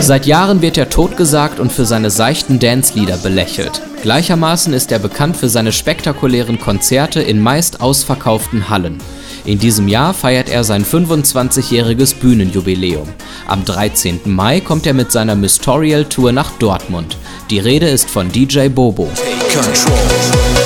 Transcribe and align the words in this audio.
Seit 0.00 0.26
Jahren 0.26 0.62
wird 0.62 0.78
er 0.78 0.88
totgesagt 0.88 1.60
und 1.60 1.72
für 1.72 1.84
seine 1.84 2.10
seichten 2.10 2.58
Dance-Lieder 2.58 3.18
belächelt. 3.18 3.82
Gleichermaßen 4.02 4.72
ist 4.72 4.90
er 4.92 4.98
bekannt 4.98 5.36
für 5.36 5.48
seine 5.48 5.72
spektakulären 5.72 6.58
Konzerte 6.58 7.20
in 7.20 7.40
meist 7.40 7.80
ausverkauften 7.80 8.70
Hallen. 8.70 8.98
In 9.44 9.58
diesem 9.58 9.88
Jahr 9.88 10.14
feiert 10.14 10.48
er 10.48 10.64
sein 10.64 10.84
25-jähriges 10.84 12.14
Bühnenjubiläum. 12.14 13.08
Am 13.46 13.64
13. 13.64 14.20
Mai 14.24 14.60
kommt 14.60 14.86
er 14.86 14.94
mit 14.94 15.12
seiner 15.12 15.36
Mystorial 15.36 16.04
Tour 16.04 16.32
nach 16.32 16.50
Dortmund. 16.58 17.16
Die 17.50 17.58
Rede 17.58 17.88
ist 17.88 18.10
von 18.10 18.30
DJ 18.30 18.68
Bobo. 18.68 19.08
Take 19.14 19.58
control 19.58 20.59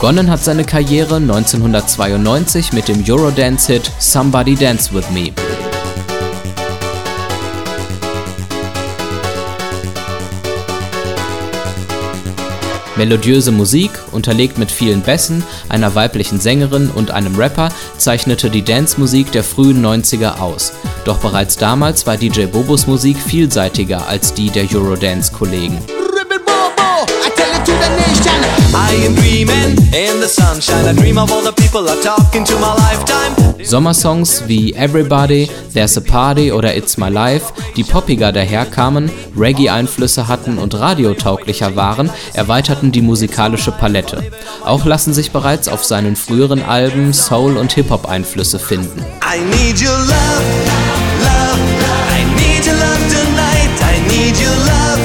Begonnen 0.00 0.30
hat 0.30 0.42
seine 0.42 0.64
Karriere 0.64 1.16
1992 1.16 2.72
mit 2.72 2.88
dem 2.88 3.04
Eurodance-Hit 3.06 3.92
Somebody 3.98 4.54
Dance 4.54 4.94
With 4.94 5.10
Me. 5.10 5.30
Melodiöse 12.96 13.52
Musik, 13.52 13.90
unterlegt 14.10 14.56
mit 14.56 14.70
vielen 14.70 15.02
Bässen, 15.02 15.44
einer 15.68 15.94
weiblichen 15.94 16.40
Sängerin 16.40 16.88
und 16.88 17.10
einem 17.10 17.36
Rapper, 17.36 17.68
zeichnete 17.98 18.48
die 18.48 18.62
Dance-Musik 18.62 19.30
der 19.32 19.44
frühen 19.44 19.84
90er 19.84 20.40
aus. 20.40 20.72
Doch 21.04 21.18
bereits 21.18 21.58
damals 21.58 22.06
war 22.06 22.16
DJ 22.16 22.46
Bobos 22.46 22.86
Musik 22.86 23.18
vielseitiger 23.18 24.08
als 24.08 24.32
die 24.32 24.48
der 24.48 24.64
Eurodance-Kollegen. 24.64 25.76
Ribbit 28.72 29.02
Bobo, 29.02 29.02
I 29.02 29.02
tell 29.02 29.04
it 29.04 29.04
to 29.04 29.04
the 29.04 29.04
nation. 29.04 29.04
I 29.04 29.06
am 29.06 29.14
dreaming 29.14 29.76
in 29.94 30.20
the 30.20 30.28
sunshine. 30.28 30.86
I 30.86 30.92
dream 30.92 31.18
of 31.18 31.30
all 31.32 31.42
the 31.42 31.52
people 31.52 31.88
I 31.88 32.00
talk 32.02 32.34
into 32.34 32.54
my 32.58 32.74
lifetime. 32.74 33.64
Sommersongs 33.64 34.44
wie 34.46 34.72
Everybody, 34.74 35.48
There's 35.74 35.96
a 35.96 36.00
Party 36.00 36.52
oder 36.52 36.74
It's 36.76 36.96
My 36.96 37.08
Life, 37.08 37.52
die 37.76 37.84
poppiger 37.84 38.32
daherkamen, 38.32 39.10
Reggae-Einflüsse 39.36 40.28
hatten 40.28 40.58
und 40.58 40.74
radiotauglicher 40.74 41.76
waren, 41.76 42.10
erweiterten 42.32 42.90
die 42.90 43.02
musikalische 43.02 43.72
Palette. 43.72 44.22
Auch 44.64 44.84
lassen 44.86 45.12
sich 45.12 45.30
bereits 45.30 45.68
auf 45.68 45.84
seinen 45.84 46.16
früheren 46.16 46.62
Alben 46.62 47.12
Soul- 47.12 47.56
und 47.56 47.72
Hip-Hop-Einflüsse 47.72 48.58
finden. 48.58 49.04
I 49.22 49.38
need 49.40 49.80
your 49.82 49.98
love. 49.98 50.69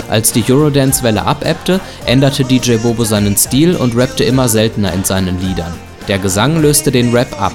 Als 0.10 0.32
die 0.32 0.44
Eurodance-Welle 0.48 1.26
abebbte, 1.26 1.80
änderte 2.06 2.44
DJ 2.44 2.76
Bobo 2.78 3.04
seinen 3.04 3.36
Stil 3.38 3.76
und 3.76 3.96
rappte 3.98 4.24
immer 4.24 4.48
seltener 4.48 4.94
in 4.94 5.04
seinen 5.04 5.42
Liedern. 5.42 5.74
Der 6.08 6.20
Gesang 6.20 6.62
löste 6.62 6.92
den 6.92 7.12
Rap 7.12 7.42
ab. 7.42 7.54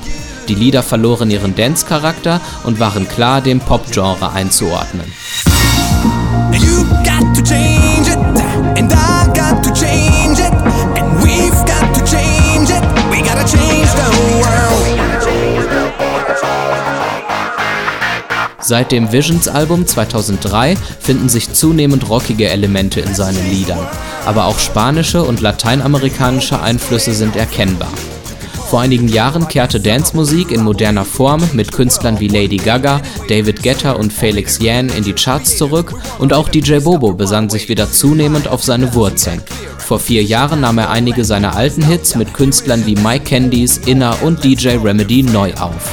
Die 0.48 0.54
Lieder 0.54 0.82
verloren 0.82 1.30
ihren 1.30 1.54
Dance-Charakter 1.54 2.40
und 2.64 2.80
waren 2.80 3.08
klar 3.08 3.40
dem 3.40 3.60
Pop-Genre 3.60 4.32
einzuordnen. 4.32 5.12
You 6.52 6.84
got 7.04 7.34
to 7.36 7.42
change 7.42 8.08
it, 8.08 8.18
and 8.76 8.92
I 8.92 9.26
got 9.32 9.62
to 9.62 9.72
change 9.72 9.89
Seit 18.70 18.92
dem 18.92 19.10
Visions-Album 19.10 19.84
2003 19.84 20.76
finden 21.00 21.28
sich 21.28 21.52
zunehmend 21.52 22.08
rockige 22.08 22.50
Elemente 22.50 23.00
in 23.00 23.16
seinen 23.16 23.50
Liedern, 23.50 23.84
aber 24.26 24.44
auch 24.44 24.60
spanische 24.60 25.24
und 25.24 25.40
lateinamerikanische 25.40 26.62
Einflüsse 26.62 27.12
sind 27.12 27.34
erkennbar. 27.34 27.90
Vor 28.68 28.80
einigen 28.80 29.08
Jahren 29.08 29.48
kehrte 29.48 29.80
Dance-Musik 29.80 30.52
in 30.52 30.62
moderner 30.62 31.04
Form 31.04 31.42
mit 31.52 31.72
Künstlern 31.72 32.20
wie 32.20 32.28
Lady 32.28 32.58
Gaga, 32.58 33.00
David 33.28 33.60
Guetta 33.64 33.90
und 33.90 34.12
Felix 34.12 34.60
Yan 34.60 34.88
in 34.90 35.02
die 35.02 35.14
Charts 35.14 35.56
zurück 35.56 35.92
und 36.20 36.32
auch 36.32 36.48
DJ 36.48 36.78
Bobo 36.78 37.12
besann 37.12 37.50
sich 37.50 37.68
wieder 37.68 37.90
zunehmend 37.90 38.46
auf 38.46 38.62
seine 38.62 38.94
Wurzeln. 38.94 39.42
Vor 39.78 39.98
vier 39.98 40.22
Jahren 40.22 40.60
nahm 40.60 40.78
er 40.78 40.90
einige 40.90 41.24
seiner 41.24 41.56
alten 41.56 41.84
Hits 41.84 42.14
mit 42.14 42.34
Künstlern 42.34 42.86
wie 42.86 42.94
Mike 42.94 43.24
Candies, 43.24 43.78
Inna 43.78 44.12
und 44.22 44.44
DJ 44.44 44.76
Remedy 44.76 45.24
neu 45.24 45.52
auf. 45.54 45.90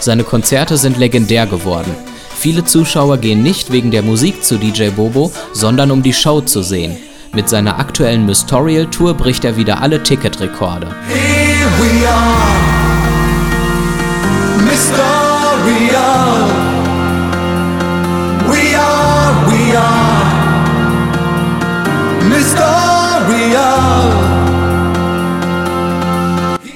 Seine 0.00 0.24
Konzerte 0.24 0.76
sind 0.76 0.98
legendär 0.98 1.46
geworden. 1.46 1.94
Viele 2.38 2.64
Zuschauer 2.64 3.16
gehen 3.16 3.42
nicht 3.42 3.72
wegen 3.72 3.90
der 3.90 4.02
Musik 4.02 4.44
zu 4.44 4.58
DJ 4.58 4.90
Bobo, 4.90 5.32
sondern 5.54 5.90
um 5.90 6.02
die 6.02 6.12
Show 6.12 6.42
zu 6.42 6.62
sehen. 6.62 6.98
Mit 7.34 7.48
seiner 7.48 7.78
aktuellen 7.78 8.26
Mystorial 8.26 8.86
Tour 8.86 9.14
bricht 9.14 9.44
er 9.44 9.56
wieder 9.56 9.80
alle 9.82 10.02
Ticketrekorde. 10.02 10.88
Here 11.08 11.68
we 11.78 12.08
are, 12.08 12.48
Mysterial. 14.64 16.48
We 18.48 18.78
are, 18.78 19.34
we 19.46 19.78
are, 19.78 20.24
Mysterial. 22.28 23.68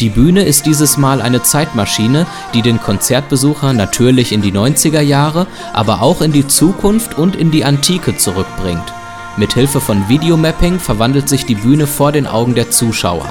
Die 0.00 0.10
Bühne 0.10 0.42
ist 0.42 0.66
dieses 0.66 0.96
Mal 0.96 1.22
eine 1.22 1.42
Zeitmaschine, 1.42 2.26
die 2.54 2.62
den 2.62 2.80
Konzertbesucher 2.80 3.72
natürlich 3.72 4.32
in 4.32 4.42
die 4.42 4.52
90er 4.52 5.00
Jahre, 5.00 5.46
aber 5.72 6.02
auch 6.02 6.20
in 6.22 6.32
die 6.32 6.46
Zukunft 6.46 7.16
und 7.16 7.36
in 7.36 7.50
die 7.50 7.64
Antike 7.64 8.16
zurückbringt. 8.16 8.92
Mit 9.38 9.54
Hilfe 9.54 9.80
von 9.80 10.08
Videomapping 10.10 10.78
verwandelt 10.78 11.26
sich 11.26 11.46
die 11.46 11.54
Bühne 11.54 11.86
vor 11.86 12.12
den 12.12 12.26
Augen 12.26 12.54
der 12.54 12.70
Zuschauer. 12.70 13.26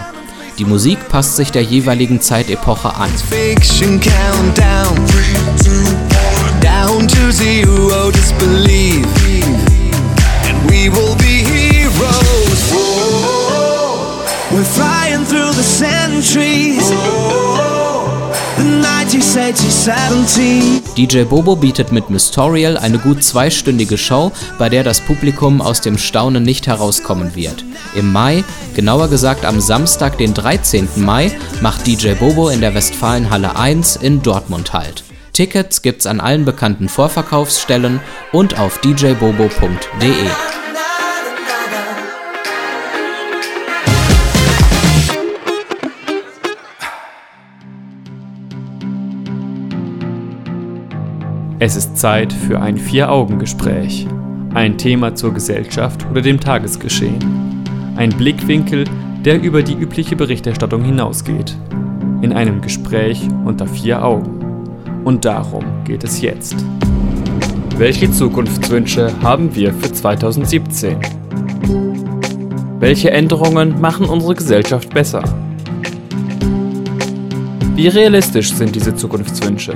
Die 0.57 0.66
Musik 0.66 0.97
passt 1.09 1.35
sich 1.35 1.51
der 1.51 1.62
jeweiligen 1.62 2.19
Zeitepoche 2.19 2.95
an. 2.95 3.12
We're 14.51 14.66
flying 14.66 15.23
through 15.23 15.53
the 15.53 15.63
centuries. 15.63 17.60
The 18.81 18.88
1960s, 18.88 19.92
70s. 19.92 20.96
DJ 20.96 21.24
Bobo 21.25 21.56
bietet 21.56 21.92
mit 21.92 22.09
Mystorial 22.09 22.80
eine 22.80 22.97
gut 22.97 23.24
zweistündige 23.24 23.96
Show, 23.96 24.31
bei 24.58 24.69
der 24.69 24.84
das 24.84 25.02
Publikum 25.02 25.62
aus 25.62 25.81
dem 25.81 26.00
Staunen 26.00 26.42
nicht 26.42 26.66
herauskommen 26.66 27.36
wird. 27.36 27.64
Im 27.94 28.12
Mai, 28.12 28.44
genauer 28.74 29.08
gesagt 29.09 29.46
am 29.46 29.62
Samstag, 29.62 30.18
den 30.18 30.34
13. 30.34 30.88
Mai, 30.96 31.31
macht 31.62 31.86
DJ 31.86 32.14
Bobo 32.14 32.50
in 32.50 32.62
der 32.62 32.74
Westfalenhalle 32.74 33.56
1 33.56 33.97
in 33.97 34.24
Dortmund 34.24 34.74
Halt. 34.74 35.03
Tickets 35.31 35.84
gibt's 35.84 36.08
an 36.08 36.19
allen 36.19 36.44
bekannten 36.44 36.90
Vorverkaufsstellen 36.90 38.00
und 38.31 38.57
auf 38.57 38.80
djbobo.de. 38.80 40.27
Es 51.63 51.75
ist 51.75 51.96
Zeit 51.96 52.34
für 52.34 52.60
ein 52.60 52.75
Vier-Augen-Gespräch. 52.75 54.08
Ein 54.56 54.80
Thema 54.80 55.13
zur 55.13 55.31
Gesellschaft 55.31 56.08
oder 56.10 56.19
dem 56.19 56.40
Tagesgeschehen. 56.40 57.63
Ein 57.96 58.10
Blickwinkel, 58.10 58.86
der 59.24 59.40
über 59.40 59.62
die 59.62 59.75
übliche 59.75 60.16
Berichterstattung 60.16 60.84
hinausgeht. 60.84 61.56
In 62.24 62.34
einem 62.34 62.62
Gespräch 62.62 63.22
unter 63.46 63.68
vier 63.68 64.04
Augen. 64.04 64.66
Und 65.04 65.24
darum 65.24 65.63
geht 65.84 66.04
es 66.04 66.19
jetzt. 66.19 66.56
Welche 67.78 68.12
Zukunftswünsche 68.12 69.13
haben 69.22 69.54
wir 69.54 69.72
für 69.72 69.94
2017? 69.94 70.98
Welche 72.80 73.12
Änderungen 73.12 73.80
machen 73.80 74.08
unsere 74.08 74.34
Gesellschaft 74.34 74.92
besser? 74.92 75.24
Wie 77.75 77.88
realistisch 77.88 78.52
sind 78.52 78.75
diese 78.75 78.96
Zukunftswünsche? 78.96 79.75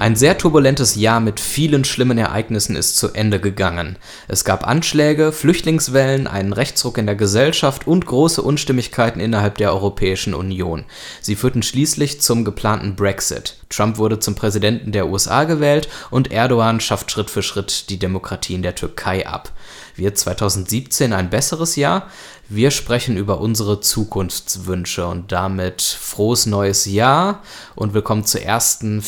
Ein 0.00 0.16
sehr 0.16 0.38
turbulentes 0.38 0.94
Jahr 0.94 1.20
mit 1.20 1.40
vielen 1.40 1.84
schlimmen 1.84 2.16
Ereignissen 2.16 2.74
ist 2.74 2.96
zu 2.96 3.12
Ende 3.12 3.38
gegangen. 3.38 3.98
Es 4.28 4.46
gab 4.46 4.66
Anschläge, 4.66 5.30
Flüchtlingswellen, 5.30 6.26
einen 6.26 6.54
Rechtsruck 6.54 6.96
in 6.96 7.04
der 7.04 7.16
Gesellschaft 7.16 7.86
und 7.86 8.06
große 8.06 8.40
Unstimmigkeiten 8.40 9.20
innerhalb 9.20 9.58
der 9.58 9.74
Europäischen 9.74 10.32
Union. 10.32 10.86
Sie 11.20 11.36
führten 11.36 11.62
schließlich 11.62 12.22
zum 12.22 12.46
geplanten 12.46 12.96
Brexit. 12.96 13.58
Trump 13.68 13.98
wurde 13.98 14.18
zum 14.18 14.34
Präsidenten 14.34 14.90
der 14.92 15.06
USA 15.06 15.44
gewählt 15.44 15.90
und 16.10 16.32
Erdogan 16.32 16.80
schafft 16.80 17.10
Schritt 17.10 17.28
für 17.28 17.42
Schritt 17.42 17.90
die 17.90 17.98
Demokratie 17.98 18.54
in 18.54 18.62
der 18.62 18.74
Türkei 18.74 19.26
ab. 19.26 19.52
Wird 19.96 20.16
2017 20.16 21.12
ein 21.12 21.28
besseres 21.28 21.76
Jahr? 21.76 22.08
Wir 22.48 22.72
sprechen 22.72 23.16
über 23.16 23.40
unsere 23.40 23.80
Zukunftswünsche 23.80 25.06
und 25.06 25.30
damit 25.30 25.82
frohes 25.82 26.46
neues 26.46 26.84
Jahr 26.86 27.42
und 27.76 27.94
willkommen 27.94 28.24
zur 28.24 28.42
ersten 28.42 29.02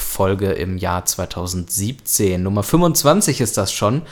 Vier-Augen-Gespräch-Folge 0.00 0.52
im 0.52 0.78
Jahr 0.78 1.04
2017. 1.04 2.42
Nummer 2.42 2.62
25 2.62 3.40
ist 3.40 3.56
das 3.56 3.72
schon. 3.72 4.02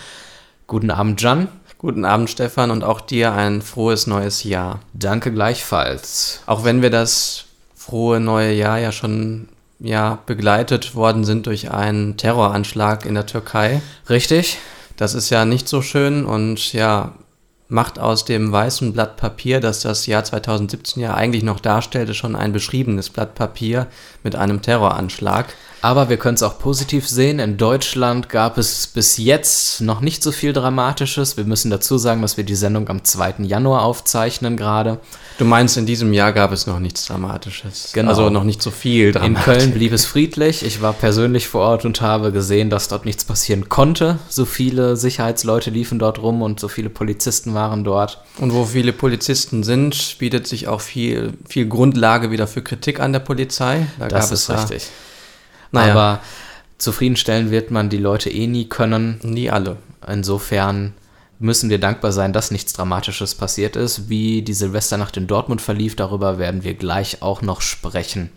Guten 0.67 0.91
Abend, 0.91 1.21
Jan. 1.21 1.49
Guten 1.79 2.05
Abend, 2.05 2.29
Stefan, 2.29 2.71
und 2.71 2.85
auch 2.85 3.01
dir 3.01 3.33
ein 3.33 3.63
frohes 3.63 4.07
neues 4.07 4.45
Jahr. 4.45 4.81
Danke 4.93 5.33
gleichfalls. 5.33 6.43
Auch 6.47 6.65
wenn 6.65 6.83
wir 6.83 6.91
das 6.91 7.45
frohe 7.75 8.21
neue 8.21 8.53
Jahr 8.53 8.79
ja 8.79 8.93
schon 8.93 9.49
ja, 9.79 10.19
begleitet 10.27 10.95
worden 10.95 11.25
sind 11.25 11.47
durch 11.47 11.71
einen 11.71 12.17
Terroranschlag 12.17 13.07
in 13.07 13.15
der 13.15 13.27
Türkei. 13.27 13.81
Richtig? 14.09 14.59
Das 14.97 15.15
ist 15.15 15.31
ja 15.31 15.45
nicht 15.45 15.69
so 15.69 15.83
schön 15.83 16.27
und 16.27 16.73
ja, 16.73 17.13
macht 17.69 18.01
aus 18.01 18.25
dem 18.25 18.51
weißen 18.51 18.93
Blatt 18.93 19.17
Papier, 19.17 19.61
das 19.61 19.81
das 19.81 20.07
Jahr 20.07 20.25
2017 20.25 21.01
ja 21.01 21.15
eigentlich 21.15 21.45
noch 21.45 21.61
darstellte, 21.61 22.15
schon 22.15 22.35
ein 22.35 22.53
beschriebenes 22.53 23.11
Blatt 23.11 23.37
Papier 23.37 23.87
mit 24.25 24.35
einem 24.35 24.63
Terroranschlag. 24.63 25.55
Aber 25.81 26.09
wir 26.09 26.17
können 26.17 26.35
es 26.35 26.43
auch 26.43 26.59
positiv 26.59 27.09
sehen. 27.09 27.39
In 27.39 27.57
Deutschland 27.57 28.29
gab 28.29 28.59
es 28.59 28.89
bis 28.89 29.17
jetzt 29.17 29.81
noch 29.81 30.01
nicht 30.01 30.23
so 30.23 30.33
viel 30.33 30.53
Dramatisches. 30.53 31.37
Wir 31.37 31.45
müssen 31.45 31.71
dazu 31.71 31.99
sagen, 31.99 32.21
dass 32.23 32.37
wir 32.37 32.45
die 32.45 32.57
Sendung 32.57 32.89
am 32.89 33.05
2. 33.05 33.37
Januar 33.45 33.83
aufzeichnen 33.83 34.57
gerade. 34.57 34.99
Du 35.39 35.45
meinst, 35.45 35.77
in 35.77 35.87
diesem 35.87 36.13
Jahr 36.13 36.33
gab 36.33 36.51
es 36.51 36.67
noch 36.67 36.81
nichts 36.81 37.07
Dramatisches. 37.07 37.93
Genau. 37.93 38.11
Also 38.11 38.29
noch 38.29 38.43
nicht 38.43 38.61
so 38.61 38.73
viel 38.73 39.09
In 39.09 39.13
Dramatisches. 39.13 39.45
Köln 39.45 39.73
blieb 39.73 39.93
es 39.93 40.05
friedlich. 40.05 40.65
Ich 40.65 40.83
war 40.83 40.93
persönlich 40.93 41.47
vor 41.47 41.61
Ort 41.61 41.85
und 41.85 42.01
habe 42.01 42.33
gesehen, 42.33 42.71
dass 42.71 42.89
dort 42.89 43.05
nichts 43.05 43.25
passieren 43.25 43.69
konnte. 43.69 44.19
So 44.29 44.47
viele 44.47 44.97
Sicherheitsleute 44.97 45.71
liefen 45.71 46.01
dort 46.01 46.21
rum 46.21 46.43
und 46.43 46.59
so 46.59 46.67
viele 46.67 46.91
Polizisten 46.91 47.55
waren 47.55 47.85
dort. 47.85 48.21
Und 48.39 48.53
wo 48.53 48.65
viele 48.65 48.93
Polizisten 48.93 49.63
sind, 49.63 50.17
bietet 50.19 50.49
sich 50.49 50.67
auch 50.67 50.81
viel, 50.81 51.35
viel 51.49 51.69
Grundlage 51.69 52.33
wieder 52.33 52.49
für 52.49 52.63
Kritik 52.63 52.99
an 52.99 53.13
der 53.13 53.21
Polizei. 53.21 53.87
Da 54.01 54.09
Das 54.09 54.33
ist 54.33 54.51
richtig. 54.51 54.89
Naja. 55.73 55.93
Aber 55.93 56.21
zufriedenstellen 56.79 57.51
wird 57.51 57.71
man 57.71 57.89
die 57.89 57.99
Leute 57.99 58.31
eh 58.31 58.47
nie 58.47 58.69
können. 58.69 59.21
nie 59.23 59.51
alle. 59.51 59.77
Insofern 60.07 60.95
müssen 61.39 61.71
wir 61.71 61.79
dankbar 61.79 62.13
sein, 62.13 62.33
dass 62.33 62.51
nichts 62.51 62.73
Dramatisches 62.73 63.35
passiert 63.35 63.77
ist. 63.77 64.09
Wie 64.09 64.43
die 64.43 64.55
Silvesternacht 64.55 65.17
in 65.17 65.27
Dortmund 65.27 65.61
verlief, 65.61 65.97
darüber 65.97 66.39
werden 66.39 66.65
wir 66.65 66.75
gleich 66.75 67.23
auch 67.23 67.43
noch 67.43 67.61
sprechen. 67.61 68.31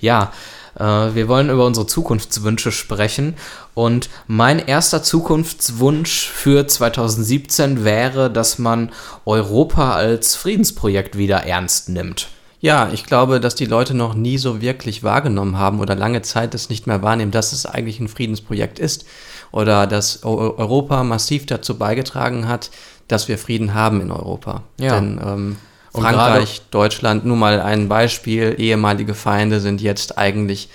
Ja, 0.00 0.32
äh, 0.78 0.82
wir 0.84 1.28
wollen 1.28 1.50
über 1.50 1.66
unsere 1.66 1.86
Zukunftswünsche 1.86 2.72
sprechen. 2.72 3.34
Und 3.74 4.08
mein 4.26 4.58
erster 4.58 5.02
Zukunftswunsch 5.02 6.28
für 6.28 6.66
2017 6.66 7.84
wäre, 7.84 8.30
dass 8.30 8.58
man 8.58 8.92
Europa 9.24 9.94
als 9.94 10.36
Friedensprojekt 10.36 11.18
wieder 11.18 11.44
ernst 11.44 11.88
nimmt. 11.88 12.28
Ja, 12.60 12.90
ich 12.92 13.04
glaube, 13.04 13.38
dass 13.38 13.54
die 13.54 13.66
Leute 13.66 13.94
noch 13.94 14.14
nie 14.14 14.38
so 14.38 14.60
wirklich 14.60 15.02
wahrgenommen 15.02 15.58
haben 15.58 15.78
oder 15.80 15.94
lange 15.94 16.22
Zeit 16.22 16.54
es 16.54 16.70
nicht 16.70 16.86
mehr 16.86 17.02
wahrnehmen, 17.02 17.30
dass 17.30 17.52
es 17.52 17.66
eigentlich 17.66 18.00
ein 18.00 18.08
Friedensprojekt 18.08 18.78
ist 18.78 19.06
oder 19.52 19.86
dass 19.86 20.24
Eu- 20.24 20.56
Europa 20.56 21.04
massiv 21.04 21.46
dazu 21.46 21.76
beigetragen 21.76 22.48
hat, 22.48 22.70
dass 23.08 23.28
wir 23.28 23.38
Frieden 23.38 23.74
haben 23.74 24.00
in 24.00 24.10
Europa. 24.10 24.62
Ja. 24.80 24.94
Denn 24.94 25.20
ähm, 25.24 25.56
Frankreich, 25.92 26.62
Deutschland, 26.70 27.24
nur 27.24 27.36
mal 27.36 27.60
ein 27.60 27.88
Beispiel, 27.88 28.54
ehemalige 28.58 29.14
Feinde 29.14 29.60
sind 29.60 29.80
jetzt 29.80 30.18
eigentlich 30.18 30.68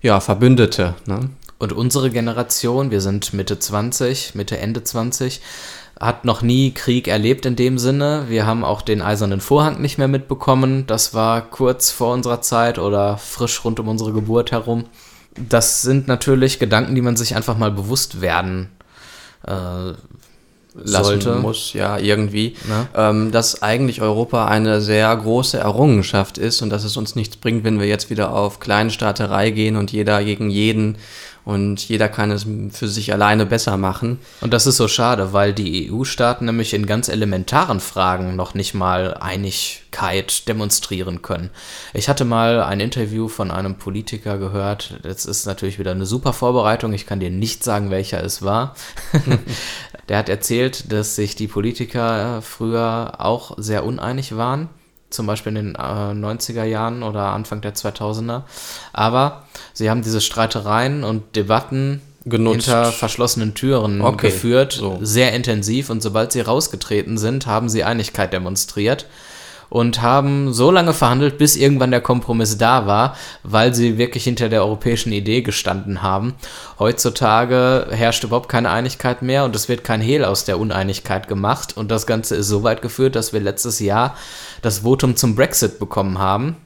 ja, 0.00 0.20
Verbündete. 0.20 0.94
Ne? 1.06 1.30
Und 1.58 1.72
unsere 1.72 2.10
Generation, 2.10 2.90
wir 2.90 3.00
sind 3.00 3.32
Mitte 3.32 3.58
20, 3.58 4.34
Mitte, 4.34 4.58
Ende 4.58 4.82
20, 4.82 5.40
hat 6.02 6.24
noch 6.24 6.42
nie 6.42 6.72
Krieg 6.72 7.06
erlebt 7.06 7.46
in 7.46 7.54
dem 7.54 7.78
Sinne. 7.78 8.24
Wir 8.28 8.44
haben 8.44 8.64
auch 8.64 8.82
den 8.82 9.00
Eisernen 9.00 9.40
Vorhang 9.40 9.80
nicht 9.80 9.98
mehr 9.98 10.08
mitbekommen. 10.08 10.84
Das 10.88 11.14
war 11.14 11.40
kurz 11.40 11.92
vor 11.92 12.12
unserer 12.12 12.40
Zeit 12.40 12.80
oder 12.80 13.18
frisch 13.18 13.64
rund 13.64 13.78
um 13.78 13.86
unsere 13.86 14.12
Geburt 14.12 14.50
herum. 14.50 14.84
Das 15.36 15.80
sind 15.82 16.08
natürlich 16.08 16.58
Gedanken, 16.58 16.96
die 16.96 17.02
man 17.02 17.16
sich 17.16 17.36
einfach 17.36 17.56
mal 17.56 17.70
bewusst 17.70 18.20
werden 18.20 18.68
äh, 19.46 19.92
lassen 20.74 21.20
sollte. 21.20 21.34
muss, 21.36 21.72
ja, 21.72 21.98
irgendwie, 21.98 22.56
ähm, 22.96 23.30
dass 23.30 23.62
eigentlich 23.62 24.02
Europa 24.02 24.46
eine 24.46 24.80
sehr 24.80 25.14
große 25.14 25.58
Errungenschaft 25.58 26.36
ist 26.36 26.62
und 26.62 26.70
dass 26.70 26.82
es 26.82 26.96
uns 26.96 27.14
nichts 27.14 27.36
bringt, 27.36 27.62
wenn 27.62 27.78
wir 27.78 27.86
jetzt 27.86 28.10
wieder 28.10 28.34
auf 28.34 28.58
Kleinstaaterei 28.58 29.50
gehen 29.50 29.76
und 29.76 29.92
jeder 29.92 30.24
gegen 30.24 30.50
jeden 30.50 30.96
und 31.44 31.88
jeder 31.88 32.08
kann 32.08 32.30
es 32.30 32.46
für 32.70 32.88
sich 32.88 33.12
alleine 33.12 33.46
besser 33.46 33.76
machen. 33.76 34.18
Und 34.40 34.52
das 34.52 34.66
ist 34.66 34.76
so 34.76 34.86
schade, 34.86 35.32
weil 35.32 35.52
die 35.52 35.90
EU-Staaten 35.90 36.46
nämlich 36.46 36.72
in 36.72 36.86
ganz 36.86 37.08
elementaren 37.08 37.80
Fragen 37.80 38.36
noch 38.36 38.54
nicht 38.54 38.74
mal 38.74 39.14
Einigkeit 39.14 40.46
demonstrieren 40.48 41.22
können. 41.22 41.50
Ich 41.94 42.08
hatte 42.08 42.24
mal 42.24 42.62
ein 42.62 42.80
Interview 42.80 43.28
von 43.28 43.50
einem 43.50 43.74
Politiker 43.74 44.38
gehört. 44.38 44.98
Das 45.02 45.24
ist 45.24 45.46
natürlich 45.46 45.78
wieder 45.78 45.90
eine 45.90 46.06
super 46.06 46.32
Vorbereitung. 46.32 46.92
Ich 46.92 47.06
kann 47.06 47.20
dir 47.20 47.30
nicht 47.30 47.64
sagen, 47.64 47.90
welcher 47.90 48.22
es 48.22 48.42
war. 48.42 48.76
Der 50.08 50.18
hat 50.18 50.28
erzählt, 50.28 50.92
dass 50.92 51.16
sich 51.16 51.36
die 51.36 51.48
Politiker 51.48 52.42
früher 52.42 53.14
auch 53.18 53.54
sehr 53.56 53.84
uneinig 53.84 54.36
waren. 54.36 54.68
Zum 55.12 55.26
Beispiel 55.26 55.56
in 55.56 55.66
den 55.66 55.74
äh, 55.74 55.78
90er 55.78 56.64
Jahren 56.64 57.02
oder 57.02 57.26
Anfang 57.26 57.60
der 57.60 57.74
2000er. 57.74 58.42
Aber 58.92 59.44
sie 59.72 59.90
haben 59.90 60.02
diese 60.02 60.20
Streitereien 60.20 61.04
und 61.04 61.36
Debatten 61.36 62.00
Genutzt. 62.24 62.66
hinter 62.66 62.92
verschlossenen 62.92 63.54
Türen 63.54 64.00
Okay, 64.00 64.28
geführt, 64.30 64.72
so. 64.72 64.98
sehr 65.02 65.32
intensiv 65.32 65.90
und 65.90 66.02
sobald 66.02 66.32
sie 66.32 66.40
rausgetreten 66.40 67.18
sind, 67.18 67.46
haben 67.46 67.68
sie 67.68 67.84
Einigkeit 67.84 68.32
demonstriert 68.32 69.06
und 69.72 70.02
haben 70.02 70.52
so 70.52 70.70
lange 70.70 70.92
verhandelt, 70.92 71.38
bis 71.38 71.56
irgendwann 71.56 71.92
der 71.92 72.02
Kompromiss 72.02 72.58
da 72.58 72.86
war, 72.86 73.16
weil 73.42 73.72
sie 73.72 73.96
wirklich 73.96 74.24
hinter 74.24 74.50
der 74.50 74.62
europäischen 74.64 75.12
Idee 75.12 75.40
gestanden 75.40 76.02
haben. 76.02 76.34
Heutzutage 76.78 77.86
herrscht 77.90 78.22
überhaupt 78.22 78.50
keine 78.50 78.68
Einigkeit 78.68 79.22
mehr 79.22 79.46
und 79.46 79.56
es 79.56 79.70
wird 79.70 79.82
kein 79.82 80.02
Hehl 80.02 80.26
aus 80.26 80.44
der 80.44 80.60
Uneinigkeit 80.60 81.26
gemacht 81.26 81.74
und 81.74 81.90
das 81.90 82.06
Ganze 82.06 82.36
ist 82.36 82.48
so 82.48 82.62
weit 82.64 82.82
geführt, 82.82 83.16
dass 83.16 83.32
wir 83.32 83.40
letztes 83.40 83.80
Jahr 83.80 84.14
das 84.60 84.80
Votum 84.80 85.16
zum 85.16 85.36
Brexit 85.36 85.78
bekommen 85.78 86.18
haben 86.18 86.56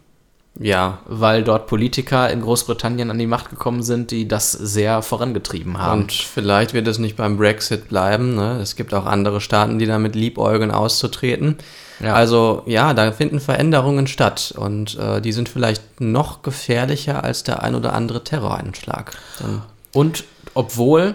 Ja, 0.58 0.98
weil 1.04 1.44
dort 1.44 1.66
Politiker 1.66 2.30
in 2.30 2.40
Großbritannien 2.40 3.10
an 3.10 3.18
die 3.18 3.26
Macht 3.26 3.50
gekommen 3.50 3.82
sind, 3.82 4.10
die 4.10 4.26
das 4.26 4.52
sehr 4.52 5.02
vorangetrieben 5.02 5.78
haben. 5.78 6.02
und 6.02 6.12
vielleicht 6.12 6.72
wird 6.72 6.88
es 6.88 6.98
nicht 6.98 7.16
beim 7.16 7.36
Brexit 7.36 7.88
bleiben. 7.88 8.34
Ne? 8.36 8.58
Es 8.62 8.74
gibt 8.74 8.94
auch 8.94 9.04
andere 9.04 9.40
Staaten, 9.40 9.78
die 9.78 9.86
damit 9.86 10.14
liebäugeln, 10.14 10.70
auszutreten. 10.70 11.56
Ja. 12.00 12.14
Also 12.14 12.62
ja, 12.66 12.94
da 12.94 13.12
finden 13.12 13.40
Veränderungen 13.40 14.06
statt 14.06 14.54
und 14.56 14.98
äh, 14.98 15.20
die 15.20 15.32
sind 15.32 15.48
vielleicht 15.48 16.00
noch 16.00 16.42
gefährlicher 16.42 17.22
als 17.22 17.42
der 17.42 17.62
ein 17.62 17.74
oder 17.74 17.92
andere 17.92 18.24
Terroranschlag. 18.24 19.12
Denn 19.40 19.60
Und 19.92 20.24
obwohl 20.54 21.14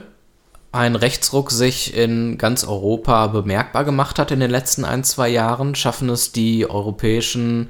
ein 0.72 0.96
Rechtsruck 0.96 1.52
sich 1.52 1.96
in 1.96 2.38
ganz 2.38 2.64
Europa 2.64 3.28
bemerkbar 3.28 3.84
gemacht 3.84 4.20
hat 4.20 4.32
in 4.32 4.40
den 4.40 4.52
letzten 4.52 4.86
ein, 4.86 5.04
zwei 5.04 5.30
Jahren, 5.30 5.76
schaffen 5.76 6.10
es 6.10 6.32
die 6.32 6.70
europäischen 6.70 7.70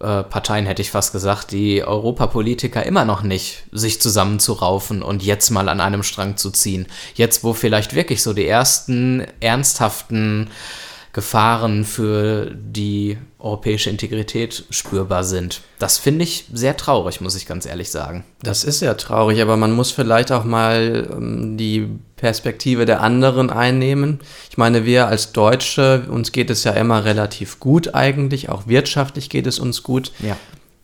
äh, 0.00 0.22
Parteien, 0.22 0.66
hätte 0.66 0.82
ich 0.82 0.90
fast 0.90 1.12
gesagt, 1.12 1.50
die 1.50 1.82
Europapolitiker 1.82 2.84
immer 2.84 3.04
noch 3.04 3.22
nicht, 3.22 3.64
sich 3.72 4.00
zusammenzuraufen 4.00 5.02
und 5.02 5.22
jetzt 5.22 5.50
mal 5.50 5.68
an 5.68 5.80
einem 5.80 6.02
Strang 6.02 6.36
zu 6.36 6.50
ziehen. 6.50 6.86
Jetzt, 7.14 7.42
wo 7.42 7.52
vielleicht 7.52 7.94
wirklich 7.94 8.22
so 8.22 8.32
die 8.32 8.46
ersten 8.46 9.26
ernsthaften 9.40 10.50
Gefahren 11.12 11.84
für 11.84 12.50
die 12.54 13.18
europäische 13.38 13.88
Integrität 13.88 14.64
spürbar 14.70 15.24
sind. 15.24 15.62
Das 15.78 15.96
finde 15.96 16.24
ich 16.24 16.46
sehr 16.52 16.76
traurig, 16.76 17.20
muss 17.20 17.36
ich 17.36 17.46
ganz 17.46 17.66
ehrlich 17.66 17.90
sagen. 17.90 18.24
Das 18.42 18.64
ist 18.64 18.82
ja 18.82 18.94
traurig, 18.94 19.40
aber 19.40 19.56
man 19.56 19.72
muss 19.72 19.90
vielleicht 19.90 20.32
auch 20.32 20.44
mal 20.44 21.08
ähm, 21.10 21.56
die 21.56 21.88
Perspektive 22.16 22.84
der 22.84 23.00
anderen 23.00 23.48
einnehmen. 23.48 24.20
Ich 24.50 24.58
meine, 24.58 24.84
wir 24.84 25.06
als 25.08 25.32
Deutsche, 25.32 26.04
uns 26.10 26.32
geht 26.32 26.50
es 26.50 26.64
ja 26.64 26.72
immer 26.72 27.04
relativ 27.04 27.58
gut 27.60 27.94
eigentlich, 27.94 28.48
auch 28.48 28.66
wirtschaftlich 28.66 29.30
geht 29.30 29.46
es 29.46 29.58
uns 29.58 29.82
gut. 29.82 30.12
Ja. 30.18 30.36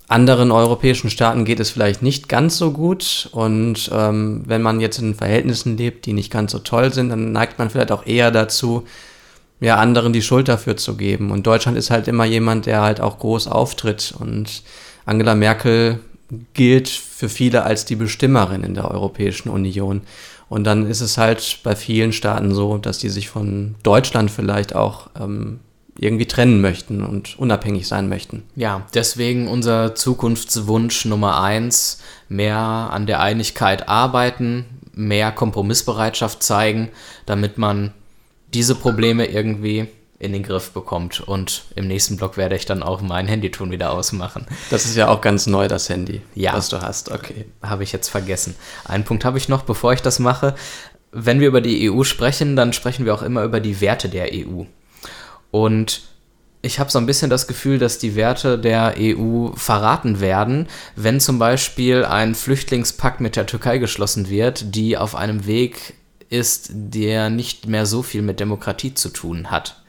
Anderen 0.07 0.53
europäischen 0.53 1.11
Staaten 1.11 1.45
geht 1.45 1.61
es 1.61 1.71
vielleicht 1.71 2.03
nicht 2.03 2.29
ganz 2.29 2.57
so 2.57 2.71
gut 2.71 3.29
und 3.33 3.91
ähm, 3.93 4.43
wenn 4.47 4.63
man 4.63 4.81
jetzt 4.81 4.99
in 4.99 5.15
Verhältnissen 5.15 5.77
lebt, 5.77 6.07
die 6.07 6.13
nicht 6.13 6.31
ganz 6.31 6.53
so 6.53 6.59
toll 6.61 6.93
sind, 6.93 7.09
dann 7.09 7.33
neigt 7.33 7.59
man 7.59 7.71
vielleicht 7.71 7.91
auch 7.91 8.07
eher 8.07 8.31
dazu, 8.31 8.85
ja, 9.65 9.77
anderen 9.77 10.13
die 10.13 10.21
Schuld 10.21 10.49
dafür 10.49 10.77
zu 10.77 10.95
geben. 10.95 11.31
Und 11.31 11.47
Deutschland 11.47 11.79
ist 11.79 11.91
halt 11.91 12.07
immer 12.07 12.27
jemand, 12.27 12.67
der 12.67 12.83
halt 12.83 13.01
auch 13.01 13.19
groß 13.19 13.49
auftritt. 13.49 14.15
Und 14.19 14.63
Angela 15.07 15.35
Merkel 15.35 16.01
gilt 16.53 16.91
für 16.91 17.31
viele 17.31 17.63
als 17.63 17.87
die 17.87 17.97
Bestimmerin 17.97 18.63
in 18.63 18.75
der 18.75 18.91
Europäischen 18.91 19.49
Union. 19.49 20.03
Und 20.51 20.65
dann 20.65 20.87
ist 20.87 21.01
es 21.01 21.17
halt 21.17 21.61
bei 21.63 21.75
vielen 21.75 22.13
Staaten 22.13 22.55
so, 22.55 22.77
dass 22.77 22.99
die 22.99 23.09
sich 23.09 23.31
von 23.31 23.77
Deutschland 23.83 24.31
vielleicht 24.31 24.75
auch 24.75 25.09
ähm, 25.19 25.61
irgendwie 25.99 26.27
trennen 26.27 26.61
möchten 26.61 27.03
und 27.03 27.39
unabhängig 27.39 27.89
sein 27.89 28.11
möchten. 28.11 28.43
Ja, 28.57 28.83
deswegen 28.93 29.49
unser 29.49 29.95
Zukunftswunsch 29.95 31.07
Nummer 31.07 31.41
eins, 31.41 32.03
mehr 32.29 32.59
an 32.59 33.07
der 33.07 33.21
Einigkeit 33.21 33.89
arbeiten, 33.89 34.67
mehr 34.93 35.33
Kompromissbereitschaft 35.33 36.43
zeigen, 36.43 36.91
damit 37.25 37.57
man 37.57 37.95
diese 38.55 38.75
Probleme 38.75 39.27
irgendwie 39.27 39.87
in 40.19 40.33
den 40.33 40.43
Griff 40.43 40.71
bekommt. 40.71 41.21
Und 41.21 41.65
im 41.75 41.87
nächsten 41.87 42.17
Block 42.17 42.37
werde 42.37 42.57
ich 42.57 42.65
dann 42.67 42.83
auch 42.83 43.03
mein 43.03 43.27
Handyton 43.27 43.71
wieder 43.71 43.93
ausmachen. 43.93 44.47
Das 44.71 44.85
ist 44.87 44.97
ja 44.97 45.09
auch 45.09 45.21
ganz 45.21 45.47
neu, 45.47 45.69
das 45.69 45.89
Handy, 45.89 46.23
Ja. 46.35 46.55
was 46.55 46.69
du 46.69 46.81
hast. 46.81 47.11
Okay. 47.11 47.47
Habe 47.63 47.83
ich 47.83 47.93
jetzt 47.93 48.09
vergessen. 48.09 48.55
Einen 48.85 49.05
Punkt 49.05 49.25
habe 49.25 49.39
ich 49.39 49.49
noch, 49.49 49.63
bevor 49.63 49.93
ich 49.93 50.01
das 50.03 50.19
mache. 50.19 50.55
Wenn 51.13 51.41
wir 51.41 51.49
über 51.49 51.61
die 51.61 51.91
EU 51.91 52.05
sprechen, 52.05 52.57
dann 52.57 52.73
sprechen 52.73 53.05
wir 53.05 53.15
auch 53.15 53.23
immer 53.23 53.43
über 53.45 53.61
die 53.61 53.81
Werte 53.81 54.09
der 54.09 54.31
EU. 54.33 54.65
Und 55.51 56.03
ich 56.63 56.81
habe 56.81 56.91
so 56.91 56.99
ein 56.99 57.07
bisschen 57.07 57.29
das 57.31 57.47
Gefühl, 57.47 57.79
dass 57.79 57.99
die 57.99 58.17
Werte 58.17 58.59
der 58.59 58.95
EU 58.99 59.49
verraten 59.55 60.21
werden, 60.21 60.67
wenn 60.97 61.21
zum 61.21 61.39
Beispiel 61.39 62.05
ein 62.05 62.35
Flüchtlingspakt 62.35 63.21
mit 63.21 63.37
der 63.37 63.47
Türkei 63.47 63.79
geschlossen 63.79 64.31
wird, 64.31 64.75
die 64.75 64.97
auf 64.97 65.15
einem 65.15 65.47
Weg 65.47 65.95
ist, 66.35 66.71
der 66.73 67.31
nicht 67.31 67.67
mehr 67.67 67.87
so 67.87 68.03
viel 68.03 68.23
mit 68.23 68.41
Demokratie 68.41 68.95
zu 68.95 69.09
tun 69.09 69.51
hat. 69.51 69.83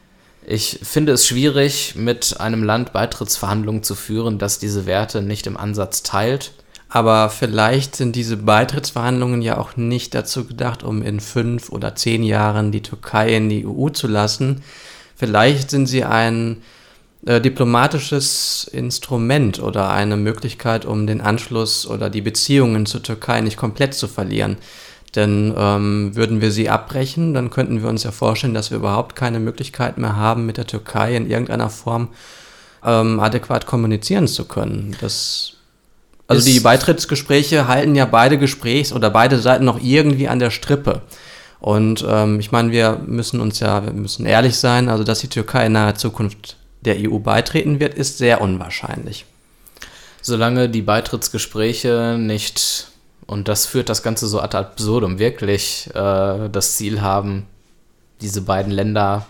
Ich 0.48 0.80
finde 0.84 1.14
es 1.14 1.25
schwierig, 1.25 1.96
mit 1.96 2.40
einem 2.40 2.64
Land 2.64 2.94
Beitrittsverhandlungen 2.94 3.82
zu 3.82 3.96
führen, 3.96 4.38
das 4.38 4.60
diese 4.60 4.86
Werte 4.86 5.22
nicht 5.22 5.48
im 5.48 5.58
Ansatz 5.58 6.04
teilt. 6.04 6.52
Aber 6.88 7.30
vielleicht 7.30 7.96
sind 7.96 8.16
diese 8.16 8.38
Beitrittsverhandlungen 8.38 9.42
ja 9.42 9.58
auch 9.58 9.75
nicht 9.75 10.14
dazu 10.14 10.46
gedacht, 10.46 10.84
um 10.84 11.02
in 11.02 11.20
fünf 11.20 11.70
oder 11.70 11.96
zehn 11.96 12.24
Jahren 12.24 12.72
die 12.72 12.84
Türkei 12.84 13.36
in 13.36 13.50
die 13.50 13.66
EU 13.66 13.90
zu 13.90 14.08
lassen. 14.08 14.62
Vielleicht 15.16 15.72
sind 15.72 15.88
sie 15.88 16.04
ein 16.04 16.62
äh, 17.25 17.42
diplomatisches 17.42 18.70
Instrument 18.72 19.60
oder 19.60 19.90
eine 19.90 20.16
Möglichkeit, 20.16 20.86
um 20.86 21.08
den 21.08 21.22
Anschluss 21.22 21.88
oder 21.88 22.12
die 22.12 22.22
Beziehungen 22.22 22.86
zur 22.86 23.02
Türkei 23.02 23.42
nicht 23.42 23.58
komplett 23.58 23.96
zu 23.96 24.08
verlieren. 24.08 24.58
Denn 25.15 25.53
ähm, 25.57 26.15
würden 26.15 26.41
wir 26.41 26.51
sie 26.51 26.69
abbrechen, 26.69 27.34
dann 27.34 27.50
könnten 27.50 27.81
wir 27.81 27.89
uns 27.89 28.03
ja 28.03 28.12
vorstellen, 28.12 28.53
dass 28.53 28.72
wir 28.72 28.77
überhaupt 28.77 29.15
keine 29.15 29.39
Möglichkeit 29.39 29.98
mehr 29.98 30.15
haben, 30.15 30.45
mit 30.45 30.57
der 30.57 30.67
Türkei 30.67 31.15
in 31.15 31.29
irgendeiner 31.29 31.69
Form 31.69 32.10
ähm, 32.84 33.19
adäquat 33.19 33.65
kommunizieren 33.65 34.27
zu 34.27 34.45
können. 34.45 34.95
Das 35.00 35.53
also 36.27 36.43
die 36.43 36.60
Beitrittsgespräche 36.60 37.67
halten 37.67 37.95
ja 37.95 38.05
beide 38.05 38.38
Gesprächs- 38.38 38.93
oder 38.93 39.10
beide 39.10 39.39
Seiten 39.39 39.65
noch 39.65 39.79
irgendwie 39.81 40.27
an 40.27 40.39
der 40.39 40.50
Strippe. 40.50 41.01
Und 41.60 42.05
ähm, 42.07 42.39
ich 42.39 42.51
meine, 42.51 42.72
wir 42.72 43.01
müssen 43.05 43.39
uns 43.39 43.60
ja, 43.60 43.86
wir 43.86 43.93
müssen 43.93 44.25
ehrlich 44.25 44.57
sein, 44.57 44.89
also 44.89 45.03
dass 45.03 45.19
die 45.19 45.27
Türkei 45.27 45.67
in 45.67 45.74
naher 45.74 45.95
Zukunft 45.95 46.57
der 46.81 46.98
EU 47.00 47.19
beitreten 47.19 47.79
wird, 47.79 47.93
ist 47.93 48.17
sehr 48.17 48.41
unwahrscheinlich. 48.41 49.25
solange 50.22 50.69
die 50.69 50.81
Beitrittsgespräche 50.81 52.17
nicht, 52.19 52.88
und 53.27 53.48
das 53.48 53.65
führt 53.65 53.89
das 53.89 54.03
Ganze 54.03 54.27
so 54.27 54.39
ad 54.39 54.55
absurdum, 54.58 55.20
wirklich 55.20 55.89
äh, 55.94 56.50
das 56.50 56.75
Ziel 56.75 57.01
haben, 57.01 57.48
diese 58.22 58.41
beiden 58.41 58.72
Länder 58.72 59.25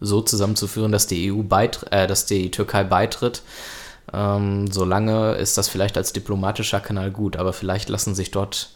so 0.00 0.20
zusammenzuführen, 0.20 0.92
dass 0.92 1.06
die 1.06 1.32
EU 1.32 1.44
äh, 1.90 2.06
dass 2.06 2.26
die 2.26 2.50
Türkei 2.50 2.84
beitritt, 2.84 3.42
ähm, 4.12 4.70
solange 4.70 5.32
ist 5.34 5.56
das 5.58 5.68
vielleicht 5.68 5.96
als 5.96 6.12
diplomatischer 6.12 6.80
Kanal 6.80 7.10
gut, 7.10 7.36
aber 7.36 7.52
vielleicht 7.52 7.88
lassen 7.88 8.14
sich 8.14 8.30
dort 8.30 8.70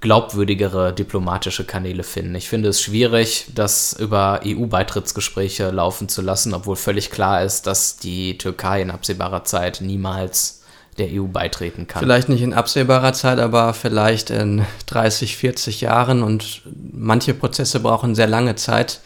glaubwürdigere 0.00 0.92
diplomatische 0.92 1.64
Kanäle 1.64 2.02
finden. 2.02 2.34
Ich 2.34 2.48
finde 2.48 2.68
es 2.68 2.82
schwierig, 2.82 3.46
das 3.54 3.94
über 3.94 4.40
EU-Beitrittsgespräche 4.44 5.70
laufen 5.70 6.08
zu 6.08 6.20
lassen, 6.20 6.52
obwohl 6.52 6.76
völlig 6.76 7.10
klar 7.10 7.42
ist, 7.42 7.66
dass 7.66 7.96
die 7.96 8.36
Türkei 8.36 8.82
in 8.82 8.90
absehbarer 8.90 9.44
Zeit 9.44 9.80
niemals 9.80 10.55
der 10.98 11.08
EU 11.10 11.24
beitreten 11.24 11.86
kann. 11.86 12.00
Vielleicht 12.00 12.28
nicht 12.28 12.42
in 12.42 12.54
absehbarer 12.54 13.12
Zeit, 13.12 13.38
aber 13.38 13.74
vielleicht 13.74 14.30
in 14.30 14.64
30, 14.86 15.36
40 15.36 15.80
Jahren 15.80 16.22
und 16.22 16.62
manche 16.92 17.34
Prozesse 17.34 17.80
brauchen 17.80 18.14
sehr 18.14 18.26
lange 18.26 18.54
Zeit. 18.56 19.00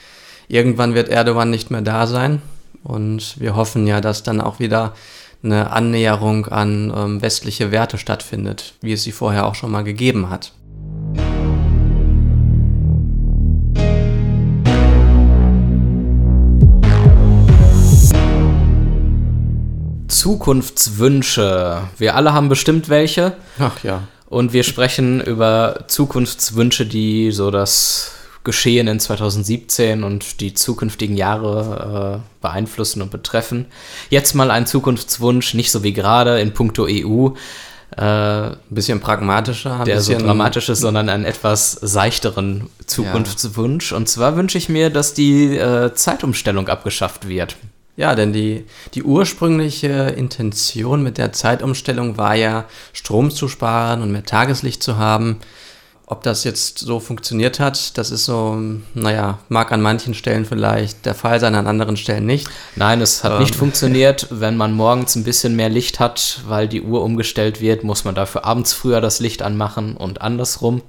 Irgendwann 0.49 0.95
wird 0.95 1.09
Erdogan 1.09 1.51
nicht 1.51 1.71
mehr 1.71 1.83
da 1.83 2.07
sein 2.07 2.43
und 2.83 3.41
wir 3.41 3.57
hoffen 3.57 3.87
ja, 3.87 4.01
dass 4.01 4.23
dann 4.23 4.41
auch 4.41 4.59
wieder 4.59 4.95
eine 5.43 5.71
Annäherung 5.71 6.47
an 6.47 6.93
ähm, 6.95 7.23
westliche 7.23 7.71
Werte 7.71 7.99
stattfindet, 7.99 8.75
wie 8.81 8.93
es 8.93 9.03
sie 9.03 9.13
vorher 9.13 9.47
auch 9.47 9.55
schon 9.55 9.71
mal 9.71 9.85
gegeben 9.85 10.29
hat. 10.29 10.53
Zukunftswünsche. 20.21 21.81
Wir 21.97 22.15
alle 22.15 22.35
haben 22.35 22.51
bestimmt 22.51 22.91
welche. 22.91 23.33
Ach 23.59 23.83
ja. 23.83 24.03
Und 24.29 24.53
wir 24.53 24.65
sprechen 24.65 25.23
über 25.23 25.85
Zukunftswünsche, 25.87 26.85
die 26.85 27.31
so 27.31 27.51
das 27.51 28.13
Geschehen 28.45 28.87
in 28.87 29.01
2017 29.01 30.05
und 30.05 30.43
die 30.43 30.53
zukünftigen 30.53 31.17
Jahre 31.17 32.21
äh, 32.21 32.43
beeinflussen 32.43 33.01
und 33.01 33.11
betreffen. 33.11 33.65
Jetzt 34.11 34.35
mal 34.35 34.51
ein 34.51 34.67
Zukunftswunsch, 34.67 35.55
nicht 35.55 35.71
so 35.71 35.83
wie 35.83 35.95
gerade 35.95 36.39
in 36.39 36.53
puncto 36.53 36.87
EU, 36.87 37.31
äh, 37.97 38.03
Ein 38.03 38.57
bisschen 38.69 39.01
pragmatischer, 39.01 39.81
ein 39.81 39.85
der 39.87 40.03
so 40.03 40.13
bisschen 40.13 40.27
dramatisch 40.27 40.69
ist, 40.69 40.81
sondern 40.81 41.09
einen 41.09 41.25
etwas 41.25 41.73
seichteren 41.73 42.69
Zukunftswunsch. 42.85 43.93
Und 43.93 44.07
zwar 44.11 44.37
wünsche 44.37 44.59
ich 44.59 44.69
mir, 44.69 44.91
dass 44.91 45.15
die 45.15 45.57
äh, 45.57 45.95
Zeitumstellung 45.95 46.69
abgeschafft 46.69 47.27
wird. 47.27 47.57
Ja, 48.01 48.15
denn 48.15 48.33
die, 48.33 48.65
die 48.95 49.03
ursprüngliche 49.03 50.15
Intention 50.17 51.03
mit 51.03 51.19
der 51.19 51.35
Zeitumstellung 51.35 52.17
war 52.17 52.35
ja, 52.35 52.65
Strom 52.95 53.31
zu 53.31 53.47
sparen 53.47 54.01
und 54.01 54.11
mehr 54.11 54.25
Tageslicht 54.25 54.83
zu 54.83 54.97
haben. 54.97 55.41
Ob 56.07 56.23
das 56.23 56.45
jetzt 56.45 56.79
so 56.79 56.99
funktioniert 56.99 57.61
hat, 57.61 57.99
das 57.99 58.11
ist 58.11 58.25
so, 58.25 58.59
naja, 58.95 59.41
mag 59.51 59.71
an 59.71 59.83
manchen 59.83 60.15
Stellen 60.15 60.47
vielleicht 60.47 61.05
der 61.05 61.15
Fall 61.15 61.41
sein, 61.41 61.55
an 61.55 61.67
anderen 61.67 61.99
Stellen 61.99 62.25
nicht. 62.25 62.49
Nein, 62.75 63.03
es 63.03 63.23
hat 63.23 63.39
nicht 63.39 63.55
funktioniert. 63.55 64.29
Wenn 64.31 64.57
man 64.57 64.73
morgens 64.73 65.15
ein 65.15 65.25
bisschen 65.25 65.55
mehr 65.55 65.69
Licht 65.69 66.01
hat, 66.01 66.41
weil 66.49 66.69
die 66.69 66.81
Uhr 66.81 67.03
umgestellt 67.03 67.61
wird, 67.61 67.85
muss 67.85 68.07
man 68.07 68.15
dafür 68.15 68.47
abends 68.47 68.73
früher 68.73 69.03
das 69.03 69.21
Licht 69.21 69.43
anmachen 69.43 69.95
und 69.95 70.23
andersrum. 70.23 70.81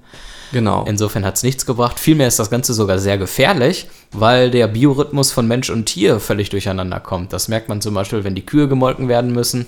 Genau. 0.52 0.86
Insofern 0.88 1.26
hat 1.26 1.36
es 1.38 1.44
nichts 1.44 1.66
gebracht. 1.66 2.00
Vielmehr 2.00 2.28
ist 2.28 2.40
das 2.40 2.50
Ganze 2.50 2.74
sogar 2.74 3.00
sehr 3.00 3.18
gefährlich, 3.18 3.88
weil 4.12 4.52
der 4.52 4.68
Biorhythmus 4.68 5.32
von 5.32 5.48
Mensch 5.48 5.70
und 5.70 5.86
Tier 5.86 6.20
völlig 6.20 6.50
durcheinander 6.50 7.00
kommt. 7.00 7.34
Das 7.34 7.48
merkt 7.48 7.70
man 7.70 7.82
zum 7.82 7.94
Beispiel, 7.94 8.24
wenn 8.24 8.36
die 8.36 8.46
Kühe 8.46 8.68
gemolken 8.68 9.08
werden 9.08 9.32
müssen. 9.34 9.66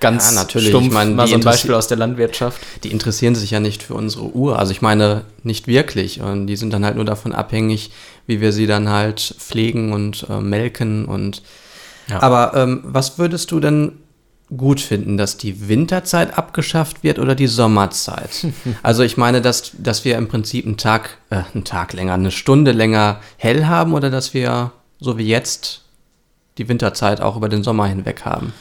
Ganz 0.00 0.30
Ja, 0.30 0.36
natürlich. 0.36 0.68
stumpf, 0.68 0.86
Ich 0.86 0.92
meine, 0.92 1.10
mal 1.10 1.26
so 1.26 1.34
ein 1.34 1.42
Beispiel 1.42 1.74
aus 1.74 1.86
der 1.86 1.98
Landwirtschaft. 1.98 2.58
Die 2.84 2.90
interessieren 2.90 3.34
sich 3.34 3.50
ja 3.50 3.60
nicht 3.60 3.82
für 3.82 3.94
unsere 3.94 4.24
Uhr. 4.34 4.58
Also 4.58 4.72
ich 4.72 4.80
meine, 4.80 5.24
nicht 5.42 5.66
wirklich. 5.66 6.22
Und 6.22 6.46
die 6.46 6.56
sind 6.56 6.72
dann 6.72 6.84
halt 6.86 6.96
nur 6.96 7.04
davon 7.04 7.32
abhängig, 7.34 7.90
wie 8.26 8.40
wir 8.40 8.52
sie 8.52 8.66
dann 8.66 8.88
halt 8.88 9.20
pflegen 9.38 9.92
und 9.92 10.26
äh, 10.30 10.40
melken 10.40 11.04
und 11.04 11.42
Ja. 12.08 12.22
Aber 12.22 12.54
ähm, 12.54 12.80
was 12.84 13.18
würdest 13.18 13.50
du 13.50 13.60
denn 13.60 13.92
gut 14.56 14.80
finden, 14.80 15.16
dass 15.16 15.36
die 15.36 15.68
Winterzeit 15.68 16.36
abgeschafft 16.36 17.02
wird 17.02 17.18
oder 17.18 17.34
die 17.34 17.46
Sommerzeit? 17.46 18.46
also 18.82 19.02
ich 19.02 19.16
meine, 19.16 19.40
dass, 19.40 19.72
dass 19.78 20.04
wir 20.04 20.16
im 20.16 20.28
Prinzip 20.28 20.66
einen 20.66 20.76
Tag, 20.76 21.18
äh, 21.30 21.42
einen 21.54 21.64
Tag 21.64 21.92
länger, 21.92 22.14
eine 22.14 22.30
Stunde 22.30 22.72
länger 22.72 23.20
hell 23.36 23.66
haben 23.66 23.94
oder 23.94 24.10
dass 24.10 24.34
wir, 24.34 24.72
so 24.98 25.18
wie 25.18 25.26
jetzt, 25.26 25.82
die 26.58 26.68
Winterzeit 26.68 27.20
auch 27.20 27.36
über 27.36 27.48
den 27.48 27.62
Sommer 27.62 27.86
hinweg 27.86 28.24
haben. 28.24 28.52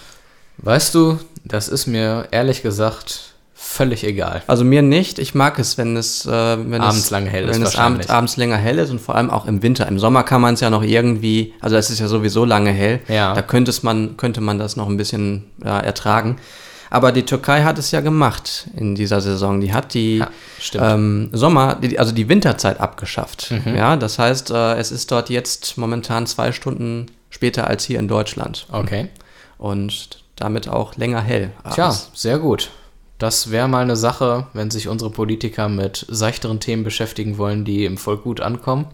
Weißt 0.57 0.93
du, 0.93 1.19
das 1.43 1.67
ist 1.67 1.87
mir 1.87 2.27
ehrlich 2.31 2.61
gesagt 2.61 3.28
völlig 3.61 4.03
egal. 4.05 4.41
Also 4.47 4.63
mir 4.63 4.81
nicht. 4.81 5.19
Ich 5.19 5.35
mag 5.35 5.59
es, 5.59 5.77
wenn 5.77 5.97
es, 5.97 6.25
äh, 6.25 6.29
wenn 6.31 6.81
Abends 6.81 6.97
es 7.05 7.09
lange 7.09 7.29
hell 7.29 7.43
ist 7.49 7.55
wenn 7.55 7.61
es 7.63 7.75
wahrscheinlich. 7.75 8.09
abends, 8.09 8.09
abends 8.09 8.37
länger 8.37 8.55
hell 8.57 8.79
ist 8.79 8.89
und 8.89 8.99
vor 9.01 9.15
allem 9.15 9.29
auch 9.29 9.45
im 9.45 9.61
Winter. 9.61 9.87
Im 9.87 9.99
Sommer 9.99 10.23
kann 10.23 10.41
man 10.41 10.53
es 10.53 10.61
ja 10.61 10.69
noch 10.69 10.81
irgendwie, 10.83 11.53
also 11.59 11.75
es 11.75 11.89
ist 11.89 11.99
ja 11.99 12.07
sowieso 12.07 12.45
lange 12.45 12.71
hell. 12.71 13.01
Ja. 13.09 13.33
Da 13.33 13.41
könnte 13.41 13.69
es 13.71 13.83
man, 13.83 14.15
könnte 14.17 14.39
man 14.41 14.57
das 14.59 14.75
noch 14.77 14.87
ein 14.87 14.97
bisschen 14.97 15.45
ja, 15.63 15.79
ertragen. 15.79 16.37
Aber 16.89 17.11
die 17.11 17.23
Türkei 17.23 17.63
hat 17.63 17.77
es 17.77 17.91
ja 17.91 17.99
gemacht 18.01 18.67
in 18.75 18.95
dieser 18.95 19.21
Saison. 19.21 19.61
Die 19.61 19.73
hat 19.73 19.93
die 19.93 20.17
Ja, 20.71 20.93
ähm, 20.95 21.29
Sommer, 21.33 21.75
die, 21.75 21.99
also 21.99 22.11
die 22.13 22.27
Winterzeit 22.29 22.79
abgeschafft. 22.79 23.51
Mhm. 23.51 23.75
Ja, 23.75 23.95
das 23.97 24.17
heißt, 24.17 24.49
äh, 24.51 24.75
es 24.77 24.91
ist 24.91 25.11
dort 25.11 25.29
jetzt 25.29 25.77
momentan 25.77 26.25
zwei 26.25 26.51
Stunden 26.51 27.05
später 27.29 27.67
als 27.67 27.83
hier 27.83 27.99
in 27.99 28.07
Deutschland 28.07 28.65
Okay. 28.71 29.09
und 29.59 30.23
damit 30.35 30.67
auch 30.67 30.95
länger 30.95 31.21
hell. 31.21 31.51
Tja, 31.73 31.85
abends. 31.87 32.09
sehr 32.15 32.39
gut. 32.39 32.71
Das 33.19 33.51
wäre 33.51 33.67
mal 33.67 33.83
eine 33.83 33.97
Sache, 33.97 34.47
wenn 34.53 34.71
sich 34.71 34.87
unsere 34.87 35.11
Politiker 35.11 35.67
mit 35.67 36.05
seichteren 36.07 36.61
Themen 36.61 36.85
beschäftigen 36.85 37.37
wollen, 37.37 37.65
die 37.65 37.83
im 37.83 37.97
Volk 37.97 38.23
gut 38.23 38.39
ankommen, 38.39 38.87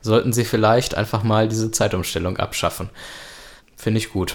sollten 0.00 0.32
sie 0.32 0.44
vielleicht 0.44 0.96
einfach 0.96 1.22
mal 1.22 1.48
diese 1.48 1.70
Zeitumstellung 1.70 2.36
abschaffen. 2.36 2.90
Finde 3.76 3.98
ich 3.98 4.10
gut. 4.10 4.34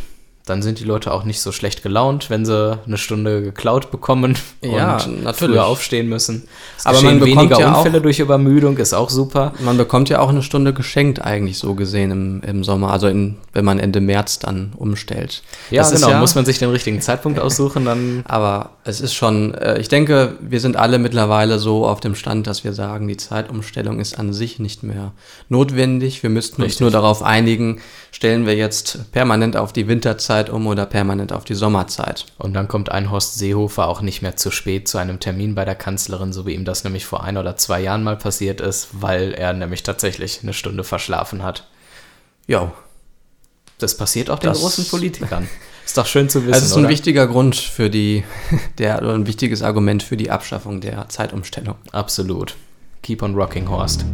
Dann 0.50 0.62
sind 0.64 0.80
die 0.80 0.84
Leute 0.84 1.12
auch 1.14 1.24
nicht 1.24 1.42
so 1.42 1.52
schlecht 1.52 1.84
gelaunt, 1.84 2.30
wenn 2.30 2.44
sie 2.46 2.80
eine 2.86 2.98
Stunde 2.98 3.42
geklaut 3.44 3.92
bekommen 3.92 4.36
Ja, 4.64 4.98
und 4.98 5.24
natürlich. 5.24 5.54
früher 5.56 5.66
aufstehen 5.66 6.10
müssen. 6.10 6.48
Es 6.78 6.86
Aber 6.86 7.02
man 7.02 7.20
bekommt 7.20 7.38
weniger 7.52 7.60
ja 7.60 7.74
auch- 7.74 7.78
Unfälle 7.78 8.02
durch 8.02 8.20
Übermüdung, 8.20 8.78
ist 8.78 8.94
auch 8.94 9.10
super. 9.10 9.54
Man 9.60 9.78
bekommt 9.78 10.10
ja 10.10 10.20
auch 10.20 10.30
eine 10.30 10.42
Stunde 10.42 10.74
geschenkt 10.74 11.22
eigentlich 11.22 11.60
so 11.60 11.76
gesehen 11.76 12.12
im, 12.12 12.42
im 12.42 12.64
Sommer, 12.64 12.92
also 12.92 13.08
in, 13.08 13.38
wenn 13.54 13.64
man 13.66 13.80
Ende 13.80 14.02
März 14.02 14.40
dann 14.40 14.74
umstellt. 14.76 15.44
Ja, 15.70 15.84
Das 15.84 15.92
genau. 16.02 16.20
Muss 16.20 16.34
man 16.36 16.46
sich 16.46 16.58
den 16.58 16.72
richtigen 16.72 17.00
Zeitpunkt 17.02 17.40
aussuchen, 17.40 17.86
dann 17.86 18.24
Aber 18.28 18.72
es 18.84 19.02
ist 19.02 19.14
schon, 19.14 19.54
äh, 19.54 19.80
ich 19.80 19.88
denke, 19.90 20.36
wir 20.42 20.60
sind 20.60 20.78
alle 20.78 20.98
mittlerweile 20.98 21.60
so 21.60 21.86
auf 21.86 22.00
dem 22.00 22.16
Stand, 22.16 22.48
dass 22.48 22.64
wir 22.64 22.74
sagen, 22.74 23.08
die 23.08 23.18
Zeitumstellung 23.18 24.00
ist 24.00 24.18
an 24.18 24.34
sich 24.34 24.58
nicht 24.58 24.82
mehr 24.84 25.12
notwendig. 25.50 26.24
Wir 26.24 26.30
müssten 26.30 26.62
uns 26.62 26.70
Richtig. 26.72 26.82
nur 26.82 26.92
darauf 26.92 27.22
einigen, 27.22 27.82
stellen 28.12 28.46
wir 28.46 28.56
jetzt 28.56 29.12
permanent 29.12 29.58
auf 29.58 29.74
die 29.74 29.88
Winterzeit 29.88 30.39
um 30.48 30.66
oder 30.68 30.86
permanent 30.86 31.34
auf 31.34 31.44
die 31.44 31.56
Sommerzeit. 31.56 32.28
Und 32.38 32.54
dann 32.54 32.70
kommt 32.70 32.90
ein 32.90 33.12
Horst 33.12 33.38
Seehofer 33.38 33.90
auch 33.90 34.00
nicht 34.00 34.22
mehr 34.22 34.38
zu 34.38 34.52
spät 34.52 34.88
zu 34.88 34.98
einem 34.98 35.20
Termin 35.20 35.56
bei 35.56 35.66
der 35.66 35.76
Kanzlerin, 35.76 36.32
so 36.32 36.46
wie 36.46 36.54
ihm 36.54 36.64
das 36.64 36.86
nämlich 36.86 37.06
vor 37.06 37.24
ein 37.26 37.36
oder 37.36 37.58
zwei 37.58 37.82
Jahren 37.82 38.04
mal 38.04 38.16
passiert 38.16 38.62
ist, 38.62 38.88
weil 38.94 39.34
er 39.34 39.52
nämlich 39.52 39.84
tatsächlich 39.84 40.40
eine 40.44 40.54
Stunde 40.54 40.86
verschlafen 40.86 41.44
hat. 41.44 41.68
Ja, 42.48 42.72
Das 43.80 43.98
passiert 43.98 44.30
auch 44.30 44.40
den 44.40 44.50
Das- 44.52 44.60
großen 44.62 44.86
Politikern. 44.88 45.50
Ist 45.86 45.98
doch 45.98 46.06
schön 46.06 46.30
zu 46.30 46.42
wissen, 46.44 46.54
also 46.54 46.66
es 46.66 46.72
ist 46.72 46.78
ein 46.78 46.82
oder? 46.84 46.90
wichtiger 46.90 47.26
Grund 47.26 47.56
für 47.56 47.90
die, 47.90 48.24
der, 48.78 49.00
oder 49.02 49.16
ein 49.16 49.26
wichtiges 49.26 49.64
Argument 49.64 50.04
für 50.04 50.18
die 50.18 50.30
Abschaffung 50.30 50.82
der 50.82 51.10
Zeitumstellung. 51.10 51.76
Absolut. 51.92 52.56
Keep 53.02 53.24
on 53.24 53.34
rocking, 53.34 53.68
Horst. 53.70 54.06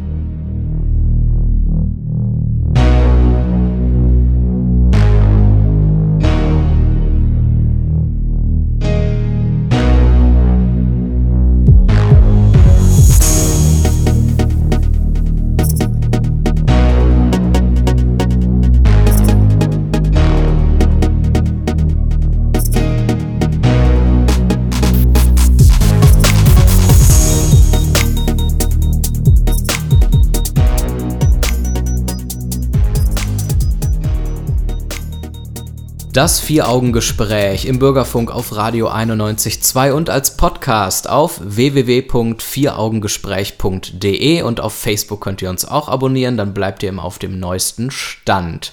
Das 36.16 36.40
Vier-Augen-Gespräch 36.40 37.66
im 37.66 37.78
Bürgerfunk 37.78 38.30
auf 38.30 38.56
Radio 38.56 38.88
91.2 38.88 39.92
und 39.92 40.08
als 40.08 40.38
Podcast 40.38 41.10
auf 41.10 41.42
www.vieraugengespräch.de 41.44 44.40
und 44.40 44.60
auf 44.60 44.72
Facebook 44.72 45.20
könnt 45.20 45.42
ihr 45.42 45.50
uns 45.50 45.68
auch 45.68 45.90
abonnieren, 45.90 46.38
dann 46.38 46.54
bleibt 46.54 46.82
ihr 46.82 46.88
immer 46.88 47.04
auf 47.04 47.18
dem 47.18 47.38
neuesten 47.38 47.90
Stand. 47.90 48.72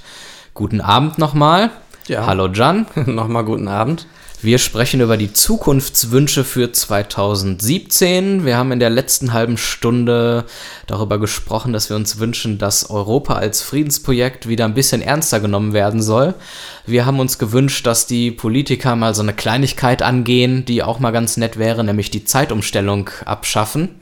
Guten 0.54 0.80
Abend 0.80 1.18
nochmal. 1.18 1.72
Ja. 2.08 2.28
Hallo 2.28 2.48
Jan. 2.48 2.86
Nochmal 3.08 3.44
guten 3.44 3.68
Abend. 3.68 4.08
Wir 4.44 4.58
sprechen 4.58 5.00
über 5.00 5.16
die 5.16 5.32
Zukunftswünsche 5.32 6.44
für 6.44 6.70
2017. 6.74 8.44
Wir 8.44 8.58
haben 8.58 8.74
in 8.74 8.82
der 8.82 8.90
letzten 8.90 9.32
halben 9.32 9.58
Stunde 9.58 10.44
darüber 10.86 11.18
gesprochen, 11.18 11.72
dass 11.72 11.90
wir 11.90 11.96
uns 11.96 12.20
wünschen, 12.20 12.58
dass 12.58 12.90
Europa 12.90 13.36
als 13.36 13.62
Friedensprojekt 13.62 14.50
wieder 14.50 14.66
ein 14.66 14.74
bisschen 14.74 15.02
ernster 15.02 15.40
genommen 15.40 15.72
werden 15.72 16.02
soll. 16.02 16.34
Wir 16.86 17.06
haben 17.06 17.22
uns 17.22 17.40
gewünscht, 17.40 17.88
dass 17.88 18.06
die 18.06 18.32
Politiker 18.32 18.98
mal 18.98 19.16
so 19.16 19.22
eine 19.22 19.34
Kleinigkeit 19.34 20.02
angehen, 20.02 20.66
die 20.66 20.84
auch 20.84 21.00
mal 21.00 21.12
ganz 21.12 21.38
nett 21.38 21.58
wäre, 21.58 21.82
nämlich 21.86 22.12
die 22.12 22.26
Zeitumstellung 22.26 23.10
abschaffen. 23.24 24.02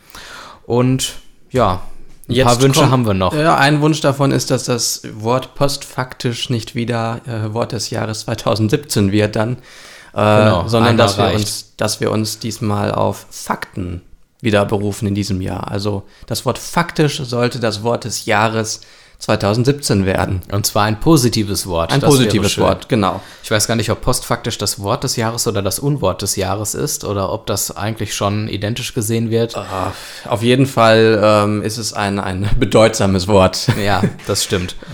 Und 0.66 1.13
ja, 1.52 1.84
ein 2.28 2.44
paar 2.44 2.60
Wünsche 2.63 2.80
kommt- 2.80 2.92
haben 2.92 3.06
wir 3.06 3.13
noch. 3.13 3.36
Ja, 3.36 3.58
ein 3.58 3.82
Wunsch 3.82 4.02
davon 4.02 4.32
ist, 4.32 4.50
dass 4.50 4.63
das 4.63 5.04
Wort 5.13 5.54
postfaktisch 5.54 6.50
nicht 6.50 6.74
wieder 6.74 7.22
äh, 7.28 7.54
Wort 7.54 7.74
des 7.74 7.92
Jahres 7.92 8.22
2017 8.22 9.12
wird 9.12 9.36
dann, 9.36 9.58
Genau, 10.13 10.67
sondern 10.67 10.97
dass 10.97 11.17
wir, 11.17 11.26
reicht. 11.26 11.39
uns, 11.39 11.74
dass 11.78 12.00
wir 12.02 12.12
uns 12.12 12.39
diesmal 12.39 12.91
auf 12.91 13.26
Fakten 13.30 14.02
wieder 14.41 14.65
berufen 14.65 15.08
in 15.08 15.15
diesem 15.15 15.41
Jahr. 15.41 15.71
Also 15.71 16.04
das 16.26 16.45
Wort 16.45 16.58
faktisch 16.58 17.21
sollte 17.24 17.60
das 17.60 17.84
Wort 17.84 18.06
des 18.06 18.26
Jahres 18.26 18.82
2017 19.21 20.06
werden. 20.06 20.41
Und 20.52 20.65
zwar 20.65 20.86
ein 20.86 21.00
positives 21.00 21.67
Wort. 21.67 21.93
Ein 21.93 22.02
positives. 22.02 22.58
Wort, 22.58 22.89
genau. 22.89 23.21
Ich 23.43 23.52
weiß 23.52 23.67
gar 23.67 23.76
nicht, 23.76 23.91
ob 23.91 24.02
postfaktisch 24.02 24.58
das 24.58 24.80
Wort 24.80 25.04
des 25.04 25.15
Jahres 25.15 25.45
oder 25.45 25.62
das 25.62 25.78
Unwort 25.78 26.24
des 26.24 26.36
Jahres 26.36 26.74
ist 26.74 27.06
oder 27.06 27.32
ob 27.32 27.45
das 27.45 27.76
eigentlich 27.78 28.15
schon 28.15 28.47
identisch 28.47 28.95
gesehen 28.95 29.30
wird. 29.30 29.56
Ah, 29.56 29.93
Auf 30.26 30.41
jeden 30.41 30.65
Fall 30.65 31.21
ähm, 31.24 31.62
ist 31.62 31.78
es 31.78 31.93
ein, 31.93 32.19
ein 32.19 32.50
bedeutsames 32.60 33.28
Wort. 33.28 33.67
Ja, 33.82 34.02
das 34.26 34.43
stimmt. 34.43 34.76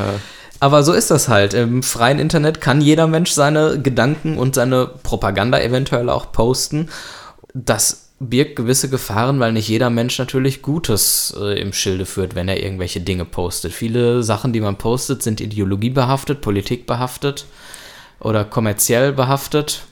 Aber 0.60 0.84
so 0.84 0.94
ist 0.94 1.12
das 1.12 1.28
halt. 1.28 1.54
Im 1.54 1.84
freien 1.84 2.20
Internet 2.20 2.62
kann 2.62 2.82
jeder 2.82 3.08
Mensch 3.08 3.32
seine 3.32 3.82
Gedanken 3.82 4.38
und 4.38 4.56
seine 4.56 4.88
Propaganda 5.04 5.60
eventuell 5.60 6.10
auch 6.10 6.32
posten. 6.32 6.90
Das 7.54 8.08
birgt 8.20 8.56
gewisse 8.56 8.90
Gefahren, 8.90 9.40
weil 9.40 9.52
nicht 9.52 9.68
jeder 9.68 9.90
Mensch 9.90 10.18
natürlich 10.18 10.62
Gutes 10.64 11.36
äh, 11.40 11.60
im 11.62 11.74
Schilde 11.74 12.06
führt, 12.06 12.34
wenn 12.34 12.48
er 12.48 12.62
irgendwelche 12.64 13.02
Dinge 13.02 13.26
postet. 13.26 13.74
Viele 13.74 14.24
Sachen, 14.24 14.54
die 14.54 14.62
man 14.62 14.78
postet, 14.78 15.22
sind 15.22 15.40
ideologiebehaftet, 15.40 16.42
politikbehaftet 16.42 17.46
oder 18.20 18.44
kommerziell 18.44 19.14
behaftet. 19.14 19.84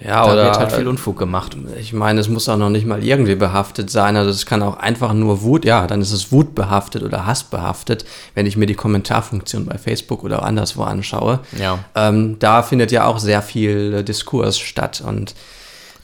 Ja, 0.00 0.24
da 0.24 0.32
oder 0.32 0.44
wird 0.44 0.58
halt 0.58 0.72
viel 0.72 0.86
Unfug 0.86 1.18
gemacht. 1.18 1.56
Ich 1.78 1.92
meine, 1.92 2.20
es 2.20 2.28
muss 2.28 2.48
auch 2.48 2.56
noch 2.56 2.70
nicht 2.70 2.86
mal 2.86 3.02
irgendwie 3.02 3.34
behaftet 3.34 3.90
sein. 3.90 4.16
Also 4.16 4.30
es 4.30 4.46
kann 4.46 4.62
auch 4.62 4.76
einfach 4.76 5.12
nur 5.12 5.42
Wut, 5.42 5.64
ja, 5.64 5.86
dann 5.86 6.00
ist 6.00 6.12
es 6.12 6.30
wutbehaftet 6.30 7.02
oder 7.02 7.26
hassbehaftet, 7.26 8.04
wenn 8.34 8.46
ich 8.46 8.56
mir 8.56 8.66
die 8.66 8.74
Kommentarfunktion 8.74 9.66
bei 9.66 9.76
Facebook 9.78 10.22
oder 10.22 10.42
anderswo 10.44 10.82
anschaue. 10.84 11.40
Ja. 11.58 11.80
Ähm, 11.94 12.38
da 12.38 12.62
findet 12.62 12.92
ja 12.92 13.06
auch 13.06 13.18
sehr 13.18 13.42
viel 13.42 13.94
äh, 13.94 14.04
Diskurs 14.04 14.58
statt 14.58 15.02
und 15.04 15.34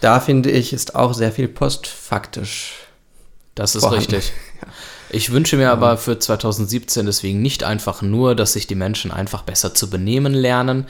da 0.01 0.21
finde 0.21 0.51
ich, 0.51 0.73
ist 0.73 0.97
auch 0.97 1.15
sehr 1.15 1.33
viel 1.33 1.49
postfaktisch. 1.49 2.75
Das 3.55 3.75
ist 3.75 3.83
vorhanden. 3.83 4.15
richtig. 4.15 4.33
Ich 5.11 5.31
wünsche 5.31 5.57
mir 5.57 5.71
aber 5.71 5.97
für 5.97 6.19
2017 6.19 7.07
deswegen 7.07 7.41
nicht 7.41 7.63
einfach 7.63 8.03
nur, 8.03 8.35
dass 8.35 8.55
sich 8.55 8.67
die 8.67 8.75
Menschen 8.75 9.13
einfach 9.13 9.43
besser 9.43 9.73
zu 9.73 9.89
benehmen 9.89 10.35
lernen. 10.35 10.87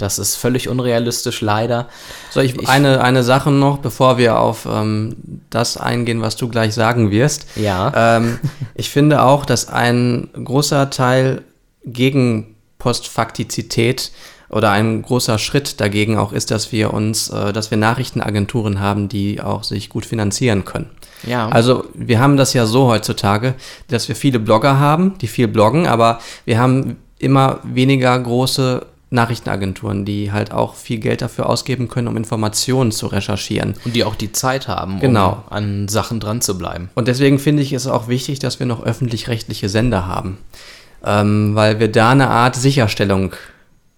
Das 0.00 0.18
ist 0.18 0.36
völlig 0.36 0.68
unrealistisch, 0.68 1.40
leider. 1.40 1.88
So, 2.30 2.40
ich, 2.40 2.68
eine, 2.68 3.02
eine 3.02 3.22
Sache 3.22 3.50
noch, 3.50 3.78
bevor 3.78 4.18
wir 4.18 4.38
auf 4.38 4.66
ähm, 4.70 5.16
das 5.50 5.76
eingehen, 5.76 6.22
was 6.22 6.36
du 6.36 6.48
gleich 6.48 6.74
sagen 6.74 7.10
wirst. 7.10 7.46
Ja. 7.56 8.16
Ähm, 8.16 8.38
ich 8.74 8.90
finde 8.90 9.22
auch, 9.22 9.44
dass 9.44 9.68
ein 9.68 10.28
großer 10.32 10.90
Teil 10.90 11.42
gegen 11.84 12.56
Postfaktizität 12.78 14.10
oder 14.48 14.70
ein 14.70 15.02
großer 15.02 15.38
Schritt 15.38 15.80
dagegen 15.80 16.18
auch 16.18 16.32
ist, 16.32 16.50
dass 16.50 16.72
wir 16.72 16.92
uns, 16.92 17.28
äh, 17.30 17.52
dass 17.52 17.70
wir 17.70 17.78
Nachrichtenagenturen 17.78 18.80
haben, 18.80 19.08
die 19.08 19.40
auch 19.40 19.62
sich 19.64 19.88
gut 19.88 20.04
finanzieren 20.04 20.64
können. 20.64 20.90
Ja. 21.26 21.48
Also 21.48 21.84
wir 21.94 22.20
haben 22.20 22.36
das 22.36 22.52
ja 22.54 22.66
so 22.66 22.88
heutzutage, 22.88 23.54
dass 23.88 24.08
wir 24.08 24.16
viele 24.16 24.38
Blogger 24.38 24.78
haben, 24.78 25.18
die 25.18 25.28
viel 25.28 25.48
bloggen, 25.48 25.86
aber 25.86 26.20
wir 26.44 26.58
haben 26.58 26.96
immer 27.18 27.60
weniger 27.62 28.18
große 28.18 28.86
Nachrichtenagenturen, 29.10 30.04
die 30.04 30.30
halt 30.30 30.52
auch 30.52 30.74
viel 30.74 30.98
Geld 30.98 31.20
dafür 31.20 31.48
ausgeben 31.48 31.88
können, 31.88 32.06
um 32.08 32.16
Informationen 32.16 32.92
zu 32.92 33.08
recherchieren. 33.08 33.74
Und 33.84 33.96
die 33.96 34.04
auch 34.04 34.14
die 34.14 34.30
Zeit 34.32 34.68
haben, 34.68 35.00
Genau. 35.00 35.42
um 35.48 35.52
an 35.52 35.88
Sachen 35.88 36.20
dran 36.20 36.40
zu 36.40 36.56
bleiben. 36.56 36.90
Und 36.94 37.08
deswegen 37.08 37.38
finde 37.40 37.62
ich 37.62 37.72
es 37.72 37.86
auch 37.88 38.06
wichtig, 38.08 38.38
dass 38.38 38.60
wir 38.60 38.66
noch 38.66 38.82
öffentlich-rechtliche 38.84 39.68
Sender 39.68 40.06
haben, 40.06 40.38
ähm, 41.04 41.54
weil 41.54 41.80
wir 41.80 41.90
da 41.90 42.10
eine 42.10 42.28
Art 42.28 42.54
Sicherstellung 42.54 43.32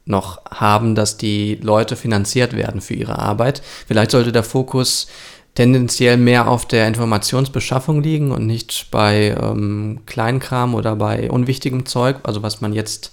noch 0.04 0.40
haben, 0.50 0.94
dass 0.94 1.16
die 1.18 1.56
Leute 1.62 1.94
finanziert 1.94 2.56
werden 2.56 2.80
für 2.80 2.94
ihre 2.94 3.18
Arbeit. 3.18 3.62
Vielleicht 3.86 4.10
sollte 4.10 4.32
der 4.32 4.42
Fokus 4.42 5.06
tendenziell 5.54 6.16
mehr 6.16 6.48
auf 6.48 6.66
der 6.66 6.88
Informationsbeschaffung 6.88 8.02
liegen 8.02 8.32
und 8.32 8.46
nicht 8.46 8.86
bei 8.90 9.36
ähm, 9.40 10.00
Kleinkram 10.06 10.74
oder 10.74 10.96
bei 10.96 11.30
unwichtigem 11.30 11.84
Zeug, 11.84 12.16
also 12.22 12.42
was 12.42 12.62
man 12.62 12.72
jetzt 12.72 13.12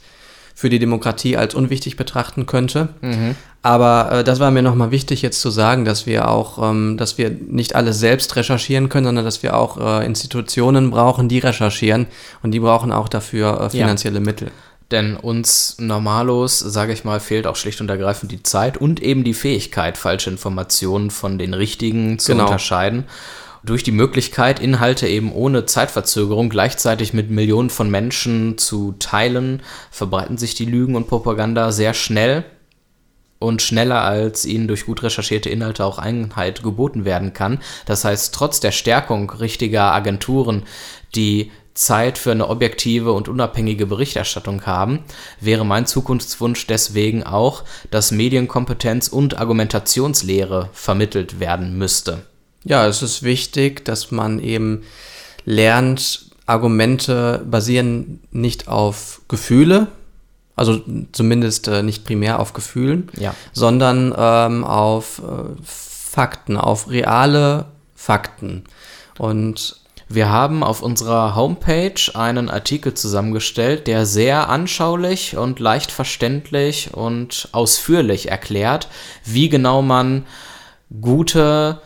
für 0.59 0.69
die 0.69 0.79
Demokratie 0.79 1.37
als 1.37 1.55
unwichtig 1.55 1.95
betrachten 1.95 2.45
könnte. 2.45 2.89
Aber 3.61 4.11
äh, 4.11 4.23
das 4.25 4.41
war 4.41 4.51
mir 4.51 4.61
nochmal 4.61 4.91
wichtig 4.91 5.21
jetzt 5.21 5.39
zu 5.39 5.51
sagen, 5.51 5.85
dass 5.85 6.05
wir 6.05 6.27
auch, 6.27 6.61
ähm, 6.69 6.97
dass 6.97 7.17
wir 7.17 7.29
nicht 7.29 7.75
alles 7.75 7.97
selbst 7.99 8.35
recherchieren 8.35 8.89
können, 8.89 9.05
sondern 9.05 9.23
dass 9.23 9.41
wir 9.41 9.55
auch 9.55 9.77
äh, 10.01 10.05
Institutionen 10.05 10.91
brauchen, 10.91 11.29
die 11.29 11.39
recherchieren 11.39 12.07
und 12.43 12.51
die 12.51 12.59
brauchen 12.59 12.91
auch 12.91 13.07
dafür 13.07 13.61
äh, 13.61 13.69
finanzielle 13.69 14.19
Mittel. 14.19 14.51
Denn 14.91 15.15
uns 15.15 15.77
Normalos, 15.79 16.59
sage 16.59 16.91
ich 16.91 17.05
mal, 17.05 17.21
fehlt 17.21 17.47
auch 17.47 17.55
schlicht 17.55 17.79
und 17.79 17.89
ergreifend 17.89 18.29
die 18.33 18.43
Zeit 18.43 18.75
und 18.77 18.99
eben 19.01 19.23
die 19.23 19.33
Fähigkeit, 19.35 19.97
falsche 19.97 20.29
Informationen 20.29 21.09
von 21.09 21.37
den 21.37 21.53
richtigen 21.53 22.19
zu 22.19 22.33
Genau. 22.33 22.43
unterscheiden. 22.47 23.05
Durch 23.63 23.83
die 23.83 23.91
Möglichkeit, 23.91 24.59
Inhalte 24.61 25.07
eben 25.07 25.33
ohne 25.33 25.65
Zeitverzögerung 25.65 26.49
gleichzeitig 26.49 27.13
mit 27.13 27.29
Millionen 27.29 27.69
von 27.69 27.89
Menschen 27.89 28.57
zu 28.57 28.93
teilen, 28.99 29.61
verbreiten 29.91 30.37
sich 30.37 30.55
die 30.55 30.65
Lügen 30.65 30.95
und 30.95 31.07
Propaganda 31.07 31.71
sehr 31.71 31.93
schnell. 31.93 32.45
und 33.41 33.61
schneller 33.61 34.03
als 34.03 34.45
ihnen 34.45 34.67
durch 34.67 34.85
gut 34.85 35.01
recherchierte 35.01 35.49
Inhalte 35.49 35.85
auch 35.85 35.97
Einheit 35.97 36.61
geboten 36.61 37.05
werden 37.05 37.31
kann. 37.31 37.59
Das 37.85 38.03
heißt, 38.03 38.35
trotz 38.35 38.59
der 38.59 38.71
Stärkung 38.73 39.29
richtiger 39.29 39.93
Agenturen, 39.93 40.63
die 41.15 41.49
Zeit 41.73 42.17
für 42.17 42.31
eine 42.31 42.49
objektive 42.49 43.13
und 43.13 43.29
unabhängige 43.29 43.85
Berichterstattung 43.85 44.65
haben, 44.65 45.05
wäre 45.39 45.65
mein 45.65 45.85
Zukunftswunsch 45.85 46.67
deswegen 46.67 47.23
auch, 47.23 47.63
dass 47.89 48.11
Medienkompetenz 48.11 49.07
und 49.07 49.37
Argumentationslehre 49.37 50.69
vermittelt 50.73 51.39
werden 51.39 51.77
müsste. 51.77 52.28
Ja, 52.63 52.87
es 52.87 53.01
ist 53.01 53.23
wichtig, 53.23 53.85
dass 53.85 54.11
man 54.11 54.39
eben 54.39 54.83
lernt, 55.45 56.25
Argumente 56.45 57.45
basieren 57.49 58.19
nicht 58.31 58.67
auf 58.67 59.21
Gefühle, 59.27 59.87
also 60.55 60.81
zumindest 61.11 61.67
äh, 61.67 61.83
nicht 61.83 62.03
primär 62.05 62.39
auf 62.39 62.53
Gefühlen, 62.53 63.09
Ja. 63.17 63.33
sondern 63.53 64.13
ähm, 64.17 64.63
auf 64.63 65.19
äh, 65.19 65.61
Fakten, 65.63 66.57
auf 66.57 66.89
reale 66.89 67.65
Fakten. 67.95 68.63
Und 69.17 69.77
Wir 70.11 70.29
haben 70.29 70.63
auf 70.63 70.81
unserer 70.81 71.35
Homepage 71.35 71.93
einen 72.15 72.49
Artikel 72.49 72.95
zusammengestellt, 72.95 73.85
der 73.85 74.07
sehr 74.07 74.49
anschaulich 74.49 75.37
und 75.37 75.59
leicht 75.59 75.91
verständlich 75.91 76.95
und 76.95 77.47
ausführlich 77.51 78.31
erklärt, 78.31 78.87
wie 79.23 79.49
genau 79.49 79.83
man 79.83 80.25
gute 80.99 81.79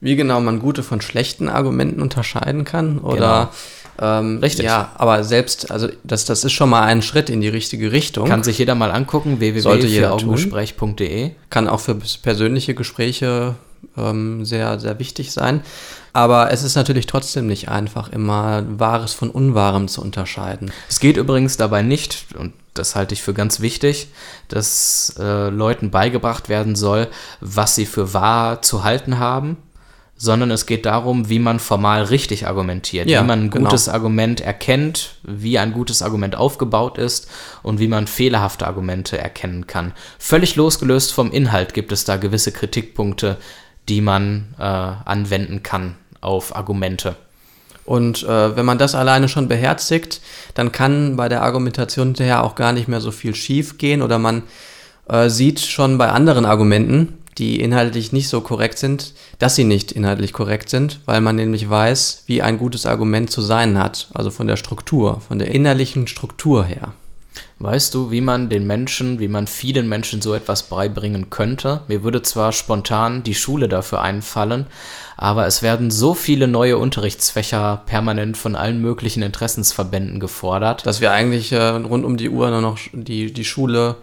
wie 0.00 0.16
genau 0.16 0.40
man 0.40 0.60
gute 0.60 0.82
von 0.82 1.00
schlechten 1.00 1.48
Argumenten 1.48 2.00
unterscheiden 2.02 2.64
kann 2.64 2.98
oder 2.98 3.50
ähm, 4.00 4.38
Richtig. 4.38 4.64
Ja, 4.64 4.92
aber 4.94 5.24
selbst, 5.24 5.70
also 5.70 5.88
das, 6.04 6.24
das 6.24 6.44
ist 6.44 6.52
schon 6.52 6.70
mal 6.70 6.82
ein 6.82 7.02
Schritt 7.02 7.28
in 7.30 7.40
die 7.40 7.48
richtige 7.48 7.90
Richtung. 7.90 8.28
Kann 8.28 8.44
sich 8.44 8.58
jeder 8.58 8.76
mal 8.76 8.92
angucken, 8.92 9.40
www.vierAugengespräch.de. 9.40 11.32
kann 11.50 11.68
auch 11.68 11.80
für 11.80 11.96
persönliche 12.22 12.74
Gespräche 12.74 13.56
ähm, 13.96 14.44
sehr, 14.44 14.78
sehr 14.78 14.98
wichtig 15.00 15.32
sein. 15.32 15.62
Aber 16.12 16.52
es 16.52 16.62
ist 16.62 16.76
natürlich 16.76 17.06
trotzdem 17.06 17.46
nicht 17.46 17.68
einfach, 17.68 18.10
immer 18.10 18.64
Wahres 18.68 19.14
von 19.14 19.30
Unwahrem 19.30 19.88
zu 19.88 20.00
unterscheiden. 20.00 20.70
Es 20.88 21.00
geht 21.00 21.16
übrigens 21.16 21.56
dabei 21.56 21.82
nicht, 21.82 22.26
und 22.38 22.52
das 22.74 22.94
halte 22.94 23.14
ich 23.14 23.22
für 23.22 23.34
ganz 23.34 23.60
wichtig, 23.60 24.08
dass 24.48 25.14
äh, 25.18 25.48
Leuten 25.48 25.90
beigebracht 25.90 26.48
werden 26.48 26.76
soll, 26.76 27.08
was 27.40 27.74
sie 27.74 27.86
für 27.86 28.14
wahr 28.14 28.62
zu 28.62 28.84
halten 28.84 29.18
haben, 29.18 29.56
sondern 30.20 30.50
es 30.50 30.66
geht 30.66 30.84
darum, 30.84 31.28
wie 31.28 31.38
man 31.38 31.60
formal 31.60 32.02
richtig 32.02 32.46
argumentiert, 32.46 33.08
Ja, 33.08 33.22
wie 33.22 33.26
man 33.26 33.44
ein 33.44 33.50
genau. 33.50 33.70
gutes 33.70 33.88
Argument 33.88 34.40
erkennt, 34.40 35.14
wie 35.22 35.58
ein 35.58 35.72
gutes 35.72 36.02
Argument 36.02 36.34
aufgebaut 36.34 36.98
ist 36.98 37.30
und 37.62 37.78
wie 37.78 37.86
man 37.86 38.08
fehlerhafte 38.08 38.66
Argumente 38.66 39.16
erkennen 39.16 39.68
kann. 39.68 39.92
Völlig 40.18 40.56
losgelöst 40.56 41.12
vom 41.12 41.30
Inhalt 41.30 41.72
gibt 41.72 41.92
es 41.92 42.04
da 42.04 42.16
gewisse 42.16 42.50
Kritikpunkte, 42.50 43.36
die 43.88 44.00
man 44.00 44.54
äh, 44.58 44.62
anwenden 44.62 45.62
kann 45.62 45.94
auf 46.20 46.54
Argumente. 46.54 47.14
Und 47.84 48.24
äh, 48.24 48.56
wenn 48.56 48.66
man 48.66 48.76
das 48.76 48.96
alleine 48.96 49.28
schon 49.28 49.48
beherzigt, 49.48 50.20
dann 50.54 50.72
kann 50.72 51.16
bei 51.16 51.28
der 51.28 51.42
Argumentation 51.42 52.08
hinterher 52.08 52.42
auch 52.44 52.56
gar 52.56 52.72
nicht 52.72 52.88
mehr 52.88 53.00
so 53.00 53.12
viel 53.12 53.34
schief 53.36 53.78
gehen 53.78 54.02
oder 54.02 54.18
man 54.18 54.42
äh, 55.08 55.30
sieht 55.30 55.60
schon 55.60 55.96
bei 55.96 56.10
anderen 56.10 56.44
Argumenten, 56.44 57.18
die 57.36 57.60
inhaltlich 57.60 58.12
nicht 58.12 58.28
so 58.28 58.40
korrekt 58.40 58.78
sind, 58.78 59.14
dass 59.38 59.54
sie 59.54 59.64
nicht 59.64 59.92
inhaltlich 59.92 60.32
korrekt 60.32 60.68
sind, 60.70 61.00
weil 61.04 61.20
man 61.20 61.36
nämlich 61.36 61.68
weiß, 61.68 62.24
wie 62.26 62.42
ein 62.42 62.58
gutes 62.58 62.86
Argument 62.86 63.30
zu 63.30 63.42
sein 63.42 63.78
hat, 63.78 64.08
also 64.14 64.30
von 64.30 64.46
der 64.46 64.56
Struktur, 64.56 65.20
von 65.20 65.38
der 65.38 65.52
innerlichen 65.52 66.06
Struktur 66.06 66.64
her. 66.64 66.94
Weißt 67.60 67.92
du, 67.92 68.12
wie 68.12 68.20
man 68.20 68.48
den 68.48 68.66
Menschen, 68.68 69.18
wie 69.18 69.26
man 69.26 69.48
vielen 69.48 69.88
Menschen 69.88 70.22
so 70.22 70.32
etwas 70.32 70.64
beibringen 70.64 71.28
könnte? 71.28 71.80
Mir 71.88 72.04
würde 72.04 72.22
zwar 72.22 72.52
spontan 72.52 73.24
die 73.24 73.34
Schule 73.34 73.68
dafür 73.68 74.00
einfallen, 74.00 74.66
aber 75.16 75.46
es 75.46 75.60
werden 75.60 75.90
so 75.90 76.14
viele 76.14 76.46
neue 76.46 76.78
Unterrichtsfächer 76.78 77.82
permanent 77.86 78.36
von 78.36 78.54
allen 78.54 78.80
möglichen 78.80 79.24
Interessensverbänden 79.24 80.20
gefordert. 80.20 80.86
Dass 80.86 81.00
wir 81.00 81.10
eigentlich 81.10 81.50
äh, 81.50 81.58
rund 81.58 82.04
um 82.04 82.16
die 82.16 82.30
Uhr 82.30 82.48
nur 82.50 82.60
noch 82.60 82.78
die, 82.92 83.32
die 83.32 83.44
Schule 83.44 83.96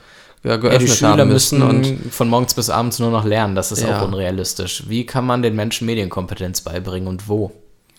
ja, 0.45 0.57
geöffnet 0.57 0.81
ja, 0.81 0.87
die 0.87 0.91
Schüler 0.91 1.09
haben 1.17 1.27
müssen 1.29 1.59
müssen 1.59 1.97
und 2.05 2.13
von 2.13 2.29
morgens 2.29 2.53
bis 2.53 2.69
abends 2.69 2.99
nur 2.99 3.11
noch 3.11 3.25
lernen. 3.25 3.55
Das 3.55 3.71
ist 3.71 3.81
Ja. 3.83 3.99
auch 4.01 4.07
unrealistisch. 4.07 4.83
Wie 4.87 5.05
kann 5.05 5.25
man 5.25 5.41
den 5.41 5.55
Menschen 5.55 5.85
Medienkompetenz 5.87 6.61
beibringen 6.61 7.07
und 7.07 7.27
wo? 7.27 7.51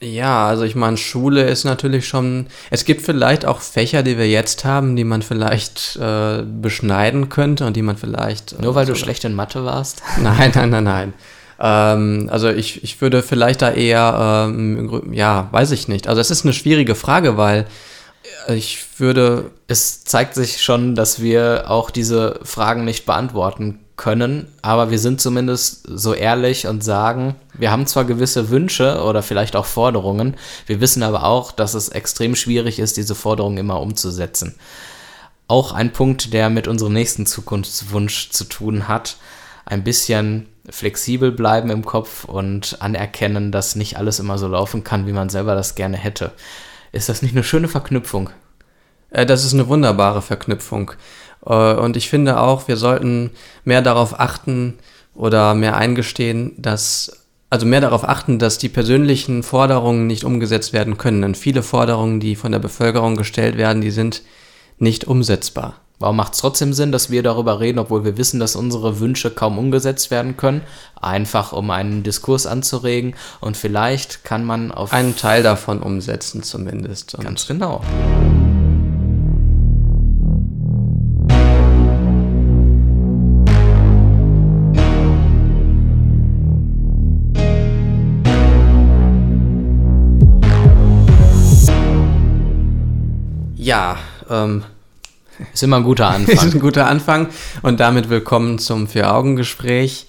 Ja, 0.03 0.47
also 0.47 0.65
ich 0.65 0.75
meine, 0.75 0.99
Schule 0.99 1.45
ist 1.45 1.65
natürlich 1.65 2.07
schon. 2.07 2.49
Es 2.71 2.85
gibt 2.85 3.01
vielleicht 3.01 3.47
auch 3.47 3.61
Fächer, 3.63 4.03
die 4.03 4.19
wir 4.19 4.29
jetzt 4.29 4.65
haben, 4.67 4.95
die 4.95 5.05
man 5.05 5.23
vielleicht 5.23 5.97
äh, 5.97 6.43
beschneiden 6.43 7.31
könnte 7.31 7.65
und 7.67 7.77
die 7.77 7.83
man 7.83 7.97
vielleicht. 7.97 8.53
äh, 8.53 8.63
Nur 8.63 8.75
weil 8.75 8.85
du 8.85 8.95
so- 8.95 9.03
schlecht 9.03 9.25
in 9.25 9.33
Mathe 9.35 9.65
warst? 9.65 10.03
Nein, 10.23 10.53
nein, 10.55 10.69
nein, 10.71 10.85
nein. 10.85 11.15
Ähm, 11.59 12.29
also 12.31 12.51
ich, 12.51 12.85
ich 12.85 13.01
würde 13.01 13.23
vielleicht 13.23 13.63
da 13.63 13.71
eher, 13.71 14.47
ähm, 14.51 15.15
ja, 15.15 15.49
weiß 15.53 15.71
ich 15.71 15.89
nicht. 15.89 16.09
Also 16.09 16.21
es 16.21 16.31
ist 16.31 16.45
eine 16.45 16.53
schwierige 16.53 16.95
Frage, 16.95 17.39
weil 17.39 17.65
ich 18.49 18.85
würde, 18.99 19.51
es 19.69 20.05
zeigt 20.05 20.35
sich 20.35 20.63
schon, 20.63 20.95
dass 20.95 21.21
wir 21.21 21.65
auch 21.69 21.91
diese 21.91 22.41
Fragen 22.43 22.85
nicht 22.85 23.07
beantworten 23.07 23.81
können, 23.97 24.47
aber 24.63 24.91
wir 24.91 24.99
sind 24.99 25.21
zumindest 25.21 25.87
so 25.89 26.13
ehrlich 26.13 26.67
und 26.67 26.85
sagen, 26.85 27.35
wir 27.55 27.71
haben 27.71 27.87
zwar 27.87 28.05
gewisse 28.05 28.51
Wünsche 28.51 29.03
oder 29.03 29.23
vielleicht 29.23 29.57
auch 29.57 29.65
Forderungen, 29.65 30.37
wir 30.67 30.81
wissen 30.81 31.03
aber 31.03 31.25
auch, 31.25 31.51
dass 31.51 31.75
es 31.75 31.89
extrem 31.89 32.37
schwierig 32.37 32.79
ist, 32.79 32.97
diese 32.97 33.15
Forderungen 33.15 33.59
immer 33.59 33.81
umzusetzen. 33.81 34.55
Auch 35.49 35.73
ein 35.73 35.93
Punkt, 35.93 36.33
der 36.33 36.51
mit 36.51 36.69
unserem 36.69 36.93
nächsten 36.93 37.25
Zukunftswunsch 37.25 38.31
zu 38.31 38.45
tun 38.45 38.89
hat, 38.89 39.17
ein 39.65 39.83
bisschen 39.83 40.47
flexibel 40.69 41.33
bleiben 41.33 41.71
im 41.71 41.85
Kopf 41.85 42.25
und 42.25 42.81
anerkennen, 42.81 43.53
dass 43.53 43.77
nicht 43.77 43.97
alles 43.97 44.19
immer 44.19 44.39
so 44.39 44.49
laufen 44.49 44.85
kann, 44.85 45.07
wie 45.07 45.13
man 45.13 45.29
selber 45.29 45.55
das 45.55 45.75
gerne 45.75 45.97
hätte. 45.97 46.33
Ist 46.97 47.09
das 47.09 47.23
nicht 47.23 47.35
eine 47.35 47.45
schöne 47.45 47.69
Verknüpfung? 47.69 48.31
äh, 49.11 49.27
das 49.27 49.45
ist 49.45 49.55
eine 49.55 49.69
wunderbare 49.69 50.23
Verknüpfung. 50.23 50.93
Äh, 51.45 51.75
und 51.75 51.97
ich 51.97 52.09
finde 52.09 52.39
auch, 52.41 52.69
wir 52.69 52.77
sollten 52.77 53.31
mehr 53.65 53.83
darauf 53.83 54.19
achten 54.19 54.75
oder 55.15 55.55
mehr 55.55 55.77
eingestehen, 55.77 56.53
dass, 56.59 57.27
also 57.51 57.67
mehr 57.67 57.81
darauf 57.81 58.09
achten, 58.09 58.39
dass 58.39 58.59
die 58.59 58.69
persönlichen 58.69 59.43
Forderungen 59.43 60.07
nicht 60.07 60.25
umgesetzt 60.25 60.73
werden 60.73 60.99
können. 60.99 61.23
Denn 61.23 61.35
viele 61.35 61.63
Forderungen, 61.63 62.21
die 62.21 62.37
von 62.37 62.53
der 62.53 62.59
Bevölkerung 62.59 63.17
gestellt 63.17 63.57
werden, 63.57 63.81
die 63.81 63.91
sind 63.91 64.23
nicht 64.79 65.07
umsetzbar. 65.07 65.81
Warum 65.99 66.17
macht 66.17 66.35
es 66.35 66.41
trotzdem 66.41 66.75
Sinn, 66.75 66.93
dass 66.93 67.11
wir 67.11 67.23
darüber 67.23 67.59
reden, 67.59 67.79
obwohl 67.79 68.05
wir 68.05 68.19
wissen, 68.19 68.39
dass 68.39 68.55
unsere 68.55 69.01
Wünsche 69.01 69.31
kaum 69.31 69.59
umgesetzt 69.59 70.11
werden 70.11 70.37
können? 70.37 70.61
Einfach 71.01 71.53
um 71.53 71.71
einen 71.71 72.03
Diskurs 72.03 72.47
anzuregen 72.47 73.15
und 73.41 73.57
vielleicht 73.57 74.23
kann 74.23 74.45
man 74.45 74.73
auf 74.73 74.93
Einen 74.93 75.17
Teil 75.17 75.43
davon 75.43 75.81
umsetzen 75.81 76.43
zumindest. 76.43 77.15
Und 77.15 77.25
ganz 77.25 77.47
genau. 77.47 77.81
ja, 93.57 93.99
ähm, 94.31 94.63
Ist 95.53 95.63
immer 95.63 95.77
ein 95.79 95.85
guter 95.85 96.09
ist 96.27 96.29
Anfang. 96.31 96.53
ein 96.53 96.61
guter 96.61 96.87
Anfang. 96.87 97.29
Und 97.63 97.81
damit 97.81 98.09
willkommen 98.09 98.59
zum 98.59 98.87
Vier-Augen-Gespräch. 98.89 100.07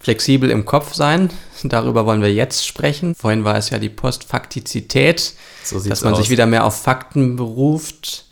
Flexibel 0.00 0.50
im 0.50 0.64
Kopf 0.64 0.94
sein. 0.94 1.30
Darüber 1.64 2.06
wollen 2.06 2.22
wir 2.22 2.32
jetzt 2.32 2.66
sprechen. 2.66 3.14
Vorhin 3.16 3.44
war 3.44 3.56
es 3.56 3.70
ja 3.70 3.78
die 3.80 3.88
Postfaktizität, 3.88 5.34
So 5.64 5.80
dass 5.80 6.04
man 6.04 6.12
aus. 6.14 6.20
sich 6.20 6.30
wieder 6.30 6.46
mehr 6.46 6.64
auf 6.64 6.80
Fakten 6.80 7.34
beruft 7.36 8.26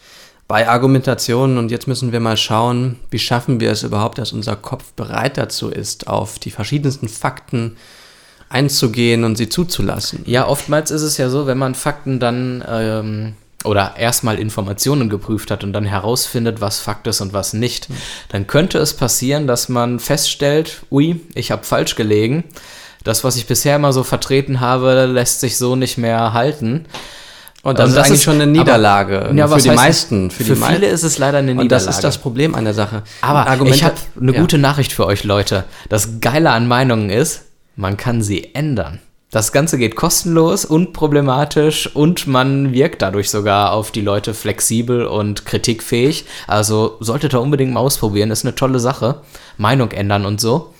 bei 0.46 0.68
Argumentationen. 0.68 1.58
Und 1.58 1.72
jetzt 1.72 1.88
müssen 1.88 2.12
wir 2.12 2.20
mal 2.20 2.36
schauen, 2.36 3.00
wie 3.10 3.18
schaffen 3.18 3.58
wir 3.58 3.72
es 3.72 3.82
überhaupt, 3.82 4.18
dass 4.18 4.32
unser 4.32 4.54
Kopf 4.54 4.92
bereit 4.92 5.38
dazu 5.38 5.68
ist, 5.68 6.06
auf 6.06 6.38
die 6.38 6.52
verschiedensten 6.52 7.08
Fakten 7.08 7.76
einzugehen 8.48 9.24
und 9.24 9.34
sie 9.36 9.48
zuzulassen. 9.48 10.22
Ja, 10.24 10.46
oftmals 10.46 10.92
ist 10.92 11.02
es 11.02 11.16
ja 11.16 11.28
so, 11.28 11.48
wenn 11.48 11.58
man 11.58 11.74
Fakten 11.74 12.20
dann 12.20 12.64
ähm, 12.68 13.34
oder 13.66 13.94
erstmal 13.98 14.38
Informationen 14.38 15.08
geprüft 15.08 15.50
hat 15.50 15.64
und 15.64 15.72
dann 15.72 15.84
herausfindet, 15.84 16.60
was 16.60 16.78
Fakt 16.80 17.06
ist 17.06 17.20
und 17.20 17.32
was 17.32 17.52
nicht, 17.52 17.88
dann 18.30 18.46
könnte 18.46 18.78
es 18.78 18.94
passieren, 18.94 19.46
dass 19.46 19.68
man 19.68 19.98
feststellt, 20.00 20.82
ui, 20.90 21.20
ich 21.34 21.50
habe 21.50 21.64
falsch 21.64 21.94
gelegen. 21.96 22.44
Das, 23.04 23.22
was 23.22 23.36
ich 23.36 23.46
bisher 23.46 23.76
immer 23.76 23.92
so 23.92 24.02
vertreten 24.02 24.60
habe, 24.60 25.06
lässt 25.06 25.40
sich 25.40 25.56
so 25.58 25.76
nicht 25.76 25.96
mehr 25.98 26.32
halten. 26.32 26.86
Und 27.62 27.78
das 27.80 27.90
Und 27.90 27.96
ist 27.98 28.04
eigentlich 28.06 28.22
schon 28.22 28.34
eine 28.34 28.44
aber- 28.44 28.52
Niederlage 28.52 29.32
Ja, 29.34 29.48
für 29.48 29.56
die 29.60 29.70
heißt- 29.70 29.74
meisten. 29.74 30.30
Für, 30.30 30.44
die 30.44 30.52
mei- 30.54 30.74
viele 30.74 30.86
ist 30.86 31.02
es 31.02 31.18
leider 31.18 31.38
eine 31.38 31.50
Und 31.52 31.56
Niederlage. 31.58 31.86
das 31.86 31.96
ist 31.96 32.04
das 32.04 32.18
Problem 32.18 32.54
an 32.54 32.64
der 32.64 32.74
Sache. 32.74 33.02
Aber 33.22 33.46
Argumente- 33.48 33.76
ich 33.76 33.84
habe 33.84 33.96
eine 34.20 34.32
ja. 34.32 34.40
gute 34.40 34.58
Nachricht 34.58 34.92
für 34.92 35.04
euch, 35.06 35.24
Leute. 35.24 35.64
Das 35.88 36.20
Geile 36.20 36.50
an 36.50 36.68
Meinungen 36.68 37.10
ist, 37.10 37.42
man 37.74 37.96
kann 37.96 38.22
sie 38.22 38.54
ändern. 38.54 39.00
Das 39.30 39.50
Ganze 39.50 39.76
geht 39.76 39.96
kostenlos, 39.96 40.64
unproblematisch 40.64 41.94
und 41.94 42.28
man 42.28 42.72
wirkt 42.72 43.02
dadurch 43.02 43.28
sogar 43.28 43.72
auf 43.72 43.90
die 43.90 44.00
Leute 44.00 44.34
flexibel 44.34 45.04
und 45.04 45.44
kritikfähig. 45.44 46.26
Also 46.46 46.96
solltet 47.00 47.34
ihr 47.34 47.40
unbedingt 47.40 47.72
mal 47.72 47.80
ausprobieren, 47.80 48.30
ist 48.30 48.44
eine 48.44 48.54
tolle 48.54 48.78
Sache. 48.78 49.22
Meinung 49.58 49.90
ändern 49.90 50.26
und 50.26 50.40
so. 50.40 50.72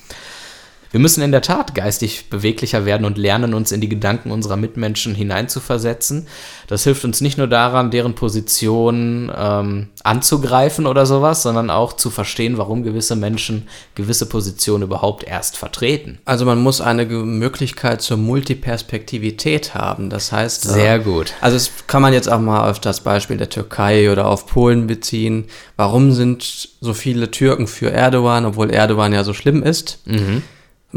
Wir 0.91 1.01
müssen 1.01 1.23
in 1.23 1.33
der 1.33 1.43
Tat 1.43 1.75
geistig 1.75 2.31
beweglicher 2.31 2.85
werden 2.85 3.05
und 3.05 3.19
lernen, 3.19 3.55
uns 3.55 3.73
in 3.73 3.81
die 3.81 3.89
Gedanken 3.89 4.31
unserer 4.31 4.57
Mitmenschen 4.57 5.15
hineinzuversetzen. 5.15 6.27
Das 6.67 6.85
hilft 6.85 7.05
uns 7.05 7.21
nicht 7.21 7.39
nur 7.39 7.47
daran, 7.47 7.91
deren 7.91 8.15
Position 8.15 9.33
ähm, 9.37 9.89
anzugreifen 10.05 10.87
oder 10.87 11.07
sowas, 11.07 11.43
sondern 11.43 11.71
auch 11.71 11.93
zu 11.95 12.11
verstehen, 12.11 12.59
warum 12.59 12.83
gewisse 12.83 13.17
Menschen 13.17 13.69
gewisse 13.95 14.27
Positionen 14.27 14.85
überhaupt 14.85 15.25
erst 15.25 15.57
vertreten. 15.57 16.19
Also 16.25 16.45
man 16.45 16.63
muss 16.63 16.81
eine 16.81 17.05
Möglichkeit 17.07 18.03
zur 18.03 18.17
Multiperspektivität 18.17 19.75
haben. 19.75 20.11
Das 20.11 20.33
heißt, 20.33 20.67
äh, 20.67 20.69
Sehr 20.69 20.99
gut. 20.99 21.35
Also 21.41 21.57
das 21.57 21.71
kann 21.87 22.03
man 22.03 22.13
jetzt 22.13 22.31
auch 22.31 22.41
mal 22.41 22.71
auf 22.71 22.81
das 22.81 23.01
Beispiel 23.01 23.37
der 23.37 23.51
Türkei 23.51 24.11
oder 24.11 24.27
auf 24.27 24.47
Polen 24.47 24.87
beziehen. 24.87 25.47
Warum 25.77 26.13
sind 26.13 26.69
so 26.81 26.95
viele 26.95 27.31
Türken 27.31 27.67
für 27.67 27.91
Erdogan, 27.91 28.45
obwohl 28.45 28.71
Erdogan 28.71 29.13
ja 29.13 29.25
so 29.25 29.35
schlimm 29.35 29.63
ist? 29.63 29.99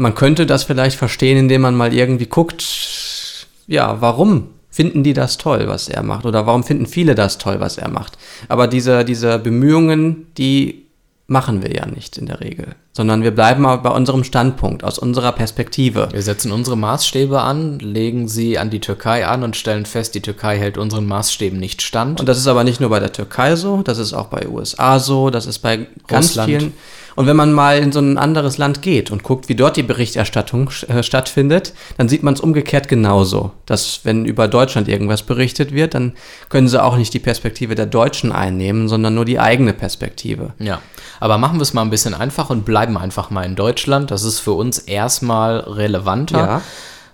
Man 0.00 0.14
könnte 0.14 0.46
das 0.46 0.64
vielleicht 0.64 0.96
verstehen, 0.96 1.36
indem 1.36 1.60
man 1.60 1.76
mal 1.76 1.92
irgendwie 1.92 2.24
guckt, 2.24 3.46
ja, 3.66 4.00
warum 4.00 4.48
finden 4.70 5.04
die 5.04 5.12
das 5.12 5.36
toll, 5.36 5.68
was 5.68 5.90
er 5.90 6.02
macht? 6.02 6.24
Oder 6.24 6.46
warum 6.46 6.64
finden 6.64 6.86
viele 6.86 7.14
das 7.14 7.36
toll, 7.36 7.60
was 7.60 7.76
er 7.76 7.90
macht? 7.90 8.16
Aber 8.48 8.66
diese, 8.66 9.04
diese 9.04 9.38
Bemühungen, 9.38 10.28
die 10.38 10.86
machen 11.26 11.62
wir 11.62 11.74
ja 11.74 11.84
nicht 11.84 12.16
in 12.16 12.24
der 12.24 12.40
Regel, 12.40 12.76
sondern 13.00 13.22
wir 13.22 13.30
bleiben 13.30 13.64
aber 13.64 13.82
bei 13.82 13.96
unserem 13.96 14.24
Standpunkt, 14.24 14.84
aus 14.84 14.98
unserer 14.98 15.32
Perspektive. 15.32 16.10
Wir 16.12 16.20
setzen 16.20 16.52
unsere 16.52 16.76
Maßstäbe 16.76 17.40
an, 17.40 17.78
legen 17.78 18.28
sie 18.28 18.58
an 18.58 18.68
die 18.68 18.80
Türkei 18.80 19.26
an 19.26 19.42
und 19.42 19.56
stellen 19.56 19.86
fest, 19.86 20.14
die 20.14 20.20
Türkei 20.20 20.58
hält 20.58 20.76
unseren 20.76 21.06
Maßstäben 21.06 21.58
nicht 21.58 21.80
stand. 21.80 22.20
Und 22.20 22.28
das 22.28 22.36
ist 22.36 22.46
aber 22.46 22.62
nicht 22.62 22.78
nur 22.78 22.90
bei 22.90 23.00
der 23.00 23.10
Türkei 23.10 23.56
so, 23.56 23.80
das 23.80 23.96
ist 23.96 24.12
auch 24.12 24.26
bei 24.26 24.46
USA 24.46 24.98
so, 24.98 25.30
das 25.30 25.46
ist 25.46 25.60
bei 25.60 25.86
ganz 26.08 26.28
Russland. 26.28 26.48
vielen. 26.50 26.72
Und 27.16 27.26
wenn 27.26 27.36
man 27.36 27.52
mal 27.52 27.78
in 27.78 27.92
so 27.92 28.00
ein 28.00 28.18
anderes 28.18 28.58
Land 28.58 28.82
geht 28.82 29.10
und 29.10 29.22
guckt, 29.22 29.48
wie 29.48 29.54
dort 29.54 29.76
die 29.76 29.82
Berichterstattung 29.82 30.70
äh, 30.88 31.02
stattfindet, 31.02 31.74
dann 31.96 32.08
sieht 32.08 32.22
man 32.22 32.34
es 32.34 32.40
umgekehrt 32.40 32.88
genauso. 32.88 33.50
Dass 33.66 34.00
wenn 34.04 34.24
über 34.24 34.48
Deutschland 34.48 34.88
irgendwas 34.88 35.22
berichtet 35.22 35.72
wird, 35.74 35.94
dann 35.94 36.12
können 36.48 36.68
sie 36.68 36.82
auch 36.82 36.96
nicht 36.96 37.12
die 37.12 37.18
Perspektive 37.18 37.74
der 37.74 37.86
Deutschen 37.86 38.32
einnehmen, 38.32 38.88
sondern 38.88 39.14
nur 39.14 39.24
die 39.24 39.40
eigene 39.40 39.72
Perspektive. 39.72 40.52
Ja, 40.58 40.80
aber 41.18 41.36
machen 41.36 41.58
wir 41.58 41.62
es 41.62 41.74
mal 41.74 41.82
ein 41.82 41.90
bisschen 41.90 42.14
einfach 42.14 42.48
und 42.50 42.64
bleiben 42.64 42.89
einfach 42.96 43.30
mal 43.30 43.44
in 43.44 43.56
Deutschland. 43.56 44.10
Das 44.10 44.22
ist 44.24 44.38
für 44.40 44.52
uns 44.52 44.78
erstmal 44.78 45.58
relevanter. 45.60 46.38
Ja. 46.38 46.62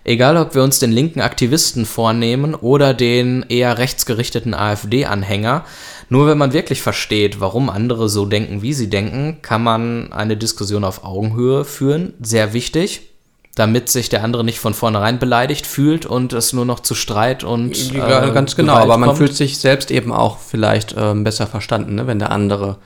Egal, 0.05 0.37
ob 0.37 0.55
wir 0.55 0.63
uns 0.63 0.79
den 0.79 0.93
linken 0.93 1.21
Aktivisten 1.21 1.85
vornehmen 1.85 2.55
oder 2.55 2.95
den 2.95 3.45
eher 3.49 3.77
rechtsgerichteten 3.77 4.55
AfD-Anhänger. 4.55 5.65
Nur 6.09 6.29
wenn 6.29 6.39
man 6.39 6.53
wirklich 6.53 6.81
versteht, 6.81 7.41
warum 7.41 7.69
andere 7.69 8.09
so 8.09 8.25
denken, 8.25 8.63
wie 8.63 8.73
sie 8.73 8.89
denken, 8.89 9.39
kann 9.43 9.65
man 9.65 10.13
eine 10.13 10.37
Diskussion 10.37 10.85
auf 10.85 11.03
Augenhöhe 11.03 11.65
führen. 11.65 12.15
Sehr 12.21 12.53
wichtig, 12.53 13.01
damit 13.57 13.89
sich 13.89 14.09
der 14.09 14.23
andere 14.23 14.45
nicht 14.45 14.61
von 14.61 14.75
vornherein 14.75 15.19
beleidigt 15.19 15.67
fühlt 15.67 16.07
und 16.07 16.33
es 16.33 16.53
nur 16.53 16.65
noch 16.65 16.79
zu 16.79 16.95
Streit 16.95 17.43
und 17.43 17.93
Ja, 17.93 18.29
äh, 18.29 18.31
ganz 18.31 18.55
genau, 18.55 18.75
Gewalt 18.75 18.85
aber 18.85 18.99
man 18.99 19.09
kommt. 19.09 19.19
fühlt 19.19 19.35
sich 19.35 19.59
selbst 19.59 19.91
eben 19.91 20.13
auch 20.13 20.39
vielleicht 20.39 20.95
ähm, 20.97 21.25
besser 21.25 21.49
verstanden, 21.49 21.97
ne, 21.97 22.07
wenn 22.07 22.21
der 22.21 22.31
andere 22.31 22.77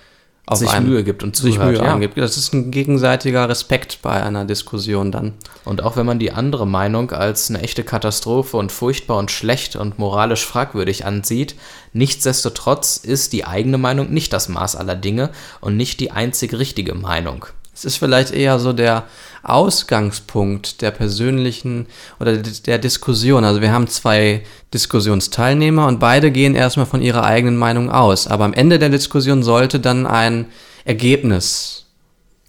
auf 0.51 0.59
Sich 0.59 0.71
einem 0.71 0.89
Mühe 0.89 1.05
gibt 1.05 1.23
und 1.23 1.37
sich 1.37 1.55
zuhört, 1.55 1.71
Mühe 1.71 1.85
ja. 1.85 1.93
angibt. 1.93 2.19
Das 2.19 2.37
ist 2.37 2.53
ein 2.53 2.73
gegenseitiger 2.73 3.49
Respekt 3.49 4.01
bei 4.03 4.21
einer 4.21 4.45
Diskussion 4.45 5.13
dann. 5.13 5.35
Und 5.65 5.81
auch 5.81 5.97
wenn 5.97 6.07
man 6.07 6.19
die 6.19 6.33
andere 6.33 6.67
Meinung 6.67 7.13
als 7.13 7.51
eine 7.51 7.63
echte 7.63 7.85
Katastrophe 7.85 8.57
und 8.57 8.73
furchtbar 8.73 9.19
und 9.19 9.31
schlecht 9.31 9.77
und 9.77 10.01
moralisch 10.01 10.45
fragwürdig 10.45 11.07
ansieht, 11.07 11.55
nichtsdestotrotz 11.93 12.97
ist 12.97 13.33
die 13.33 13.45
eigene 13.45 13.79
Meinung 13.79 14.11
nicht 14.11 14.33
das 14.33 14.49
Maß 14.49 14.75
aller 14.75 14.97
Dinge 14.97 15.31
und 15.61 15.77
nicht 15.77 16.01
die 16.01 16.11
einzig 16.11 16.53
richtige 16.55 16.95
Meinung. 16.95 17.47
Es 17.81 17.87
ist 17.87 17.97
vielleicht 17.97 18.31
eher 18.31 18.59
so 18.59 18.75
der 18.75 19.05
Ausgangspunkt 19.43 20.83
der 20.83 20.91
persönlichen 20.91 21.87
oder 22.19 22.37
der 22.37 22.79
Diskussion. 22.79 23.43
Also 23.43 23.63
wir 23.63 23.73
haben 23.73 23.87
zwei 23.87 24.43
Diskussionsteilnehmer 24.75 25.87
und 25.87 25.99
beide 25.99 26.31
gehen 26.31 26.55
erstmal 26.55 26.85
von 26.85 27.01
ihrer 27.01 27.25
eigenen 27.25 27.57
Meinung 27.57 27.91
aus. 27.91 28.27
Aber 28.27 28.45
am 28.45 28.53
Ende 28.53 28.79
der 28.79 28.91
Diskussion 28.91 29.43
sollte 29.43 29.81
dann 29.81 30.07
ein 30.07 30.45
Ergebnis 30.85 31.87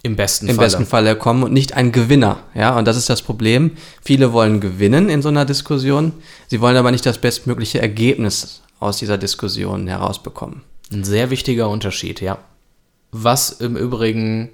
Im 0.04 0.18
besten 0.18 0.50
im 0.50 0.58
Falle. 0.58 0.68
besten 0.68 0.86
Falle 0.86 1.16
kommen 1.16 1.44
und 1.44 1.54
nicht 1.54 1.76
ein 1.76 1.94
Gewinner. 1.94 2.40
Ja, 2.54 2.78
und 2.78 2.84
das 2.86 2.98
ist 2.98 3.10
das 3.10 3.22
Problem. 3.22 3.72
Viele 4.04 4.34
wollen 4.34 4.60
gewinnen 4.60 5.08
in 5.08 5.22
so 5.22 5.30
einer 5.30 5.46
Diskussion. 5.46 6.12
Sie 6.48 6.60
wollen 6.60 6.76
aber 6.76 6.92
nicht 6.92 7.06
das 7.06 7.20
bestmögliche 7.20 7.82
Ergebnis 7.82 8.64
aus 8.82 8.98
dieser 8.98 9.18
Diskussion 9.18 9.88
herausbekommen. 9.88 10.64
Ein 10.92 11.06
sehr 11.06 11.30
wichtiger 11.30 11.70
Unterschied, 11.70 12.20
ja. 12.20 12.38
Was 13.14 13.50
im 13.50 13.78
Übrigen 13.78 14.50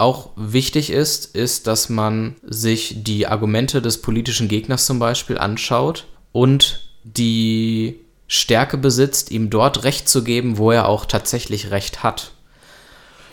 auch 0.00 0.30
wichtig 0.36 0.90
ist, 0.90 1.34
ist, 1.34 1.66
dass 1.66 1.88
man 1.88 2.36
sich 2.42 3.02
die 3.04 3.26
Argumente 3.26 3.82
des 3.82 4.02
politischen 4.02 4.48
Gegners 4.48 4.86
zum 4.86 4.98
Beispiel 4.98 5.38
anschaut 5.38 6.06
und 6.32 6.90
die 7.04 8.00
Stärke 8.26 8.78
besitzt, 8.78 9.30
ihm 9.30 9.50
dort 9.50 9.84
Recht 9.84 10.08
zu 10.08 10.22
geben, 10.22 10.58
wo 10.58 10.70
er 10.70 10.88
auch 10.88 11.04
tatsächlich 11.04 11.70
Recht 11.70 12.02
hat. 12.02 12.32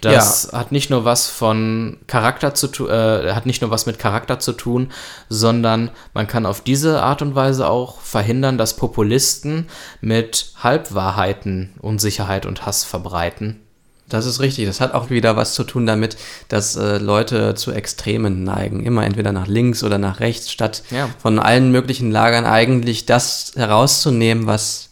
Das 0.02 0.52
hat 0.54 0.72
nicht 0.72 0.90
nur 0.90 1.06
was 1.06 1.28
von 1.28 1.98
Charakter 2.08 2.54
zu 2.54 2.68
tun, 2.68 2.90
äh, 2.90 3.34
hat 3.34 3.46
nicht 3.46 3.62
nur 3.62 3.72
was 3.72 3.86
mit 3.86 3.98
Charakter 3.98 4.40
zu 4.40 4.54
tun, 4.54 4.92
sondern 5.28 5.90
man 6.14 6.28
kann 6.28 6.46
auf 6.46 6.62
diese 6.62 7.02
Art 7.02 7.22
und 7.22 7.36
Weise 7.36 7.68
auch 7.68 8.00
verhindern, 8.02 8.58
dass 8.58 8.76
Populisten 8.76 9.68
mit 10.02 10.52
Halbwahrheiten 10.62 11.74
Unsicherheit 11.80 12.46
und 12.46 12.66
Hass 12.66 12.84
verbreiten. 12.84 13.67
Das 14.10 14.26
ist 14.26 14.40
richtig. 14.40 14.66
Das 14.66 14.80
hat 14.80 14.94
auch 14.94 15.10
wieder 15.10 15.36
was 15.36 15.54
zu 15.54 15.64
tun 15.66 15.86
damit, 15.86 16.16
dass 16.48 16.76
äh, 16.78 16.98
Leute 16.98 17.56
zu 17.56 17.72
Extremen 17.72 18.44
neigen. 18.44 18.86
Immer 18.86 19.06
entweder 19.06 19.34
nach 19.34 19.48
links 19.48 19.84
oder 19.84 19.98
nach 19.98 20.20
rechts, 20.22 20.50
statt 20.52 20.84
Ja. 20.92 21.10
von 21.22 21.40
allen 21.40 21.72
möglichen 21.72 22.10
Lagern 22.12 22.46
eigentlich 22.46 23.06
das 23.06 23.52
herauszunehmen, 23.56 24.48
was, 24.48 24.90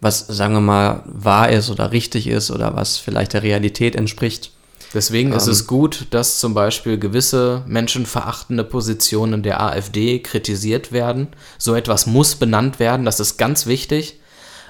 was, 0.00 0.24
sagen 0.28 0.54
wir 0.54 0.60
mal, 0.60 1.02
wahr 1.06 1.48
ist 1.50 1.68
oder 1.68 1.90
richtig 1.90 2.28
ist 2.28 2.50
oder 2.52 2.76
was 2.76 2.98
vielleicht 2.98 3.32
der 3.32 3.42
Realität 3.42 3.96
entspricht. 3.96 4.52
Deswegen 4.94 5.32
ist 5.32 5.46
Ähm. 5.46 5.52
es 5.52 5.66
gut, 5.66 6.06
dass 6.10 6.38
zum 6.38 6.54
Beispiel 6.54 6.96
gewisse 6.96 7.62
menschenverachtende 7.66 8.62
Positionen 8.64 9.42
der 9.42 9.60
AfD 9.60 10.20
kritisiert 10.20 10.92
werden. 10.92 11.26
So 11.58 11.74
etwas 11.74 12.06
muss 12.06 12.36
benannt 12.36 12.78
werden, 12.78 13.04
das 13.04 13.18
ist 13.20 13.36
ganz 13.36 13.66
wichtig. 13.66 14.20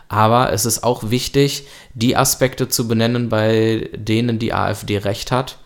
Aber 0.09 0.53
es 0.53 0.65
ist 0.65 0.85
auch 0.85 1.11
wichtig, 1.11 1.67
die 1.95 2.17
Aspekte 2.17 2.69
zu 2.69 2.89
benennen, 2.89 3.29
bei 3.29 3.91
denen 3.95 4.39
die 4.39 4.55
AfD 4.55 4.99
recht 4.99 5.31
hat, 5.31 5.59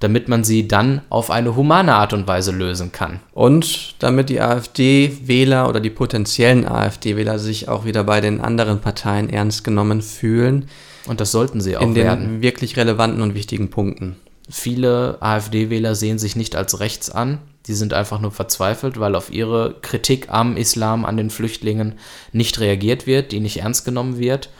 damit 0.00 0.28
man 0.28 0.44
sie 0.44 0.66
dann 0.66 1.02
auf 1.10 1.30
eine 1.30 1.54
humane 1.54 1.94
Art 1.94 2.14
und 2.14 2.26
Weise 2.26 2.52
lösen 2.52 2.90
kann. 2.92 3.20
Und 3.32 3.94
damit 3.98 4.30
die 4.30 4.40
AfD-Wähler 4.40 5.68
oder 5.68 5.80
die 5.80 5.90
potenziellen 5.90 6.66
AfD-Wähler 6.66 7.38
sich 7.38 7.68
auch 7.68 7.84
wieder 7.84 8.04
bei 8.04 8.22
den 8.22 8.40
anderen 8.40 8.80
Parteien 8.80 9.28
ernst 9.28 9.62
genommen 9.64 10.00
fühlen, 10.00 10.68
Und 11.06 11.20
das 11.20 11.32
sollten 11.32 11.60
sie 11.60 11.76
auch 11.76 11.82
in 11.82 11.94
den 11.94 12.04
werden. 12.04 12.42
wirklich 12.42 12.76
relevanten 12.78 13.20
und 13.20 13.34
wichtigen 13.34 13.68
Punkten. 13.68 14.16
Viele 14.48 15.18
AfD-Wähler 15.20 15.94
sehen 15.94 16.18
sich 16.18 16.34
nicht 16.34 16.56
als 16.56 16.80
rechts 16.80 17.10
an. 17.10 17.38
Die 17.66 17.74
sind 17.74 17.92
einfach 17.92 18.20
nur 18.20 18.32
verzweifelt, 18.32 18.98
weil 18.98 19.14
auf 19.14 19.30
ihre 19.30 19.76
Kritik 19.82 20.30
am 20.30 20.56
Islam, 20.56 21.04
an 21.04 21.16
den 21.16 21.30
Flüchtlingen 21.30 21.98
nicht 22.32 22.58
reagiert 22.58 23.06
wird, 23.06 23.32
die 23.32 23.40
nicht 23.40 23.58
ernst 23.58 23.84
genommen 23.84 24.18
wird. 24.18 24.50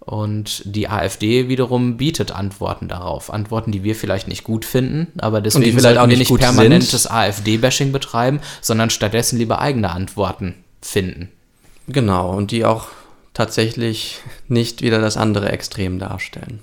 Und 0.00 0.62
die 0.64 0.88
AfD 0.88 1.48
wiederum 1.48 1.96
bietet 1.96 2.32
Antworten 2.32 2.88
darauf. 2.88 3.32
Antworten, 3.32 3.70
die 3.70 3.84
wir 3.84 3.94
vielleicht 3.94 4.28
nicht 4.28 4.44
gut 4.44 4.64
finden, 4.64 5.12
aber 5.18 5.40
deswegen 5.40 5.64
vielleicht 5.66 5.82
sollten 5.82 5.98
auch 5.98 6.08
wir 6.08 6.16
nicht 6.16 6.34
permanentes. 6.34 7.06
AfD-Bashing 7.08 7.92
betreiben, 7.92 8.40
sondern 8.60 8.90
stattdessen 8.90 9.38
lieber 9.38 9.60
eigene 9.60 9.90
Antworten 9.90 10.54
finden. 10.80 11.30
Genau, 11.86 12.34
und 12.34 12.50
die 12.50 12.64
auch 12.64 12.88
tatsächlich 13.34 14.20
nicht 14.48 14.82
wieder 14.82 15.00
das 15.00 15.16
andere 15.16 15.50
Extrem 15.50 15.98
darstellen. 15.98 16.60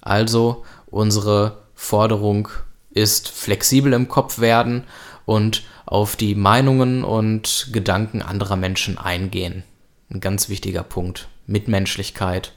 Also 0.00 0.64
unsere 0.86 1.58
Forderung 1.74 2.48
ist 2.94 3.28
flexibel 3.28 3.92
im 3.92 4.08
Kopf 4.08 4.38
werden 4.38 4.84
und 5.24 5.62
auf 5.86 6.16
die 6.16 6.34
Meinungen 6.34 7.04
und 7.04 7.68
Gedanken 7.72 8.22
anderer 8.22 8.56
Menschen 8.56 8.98
eingehen. 8.98 9.62
Ein 10.10 10.20
ganz 10.20 10.48
wichtiger 10.48 10.82
Punkt. 10.82 11.28
Mitmenschlichkeit. 11.46 12.52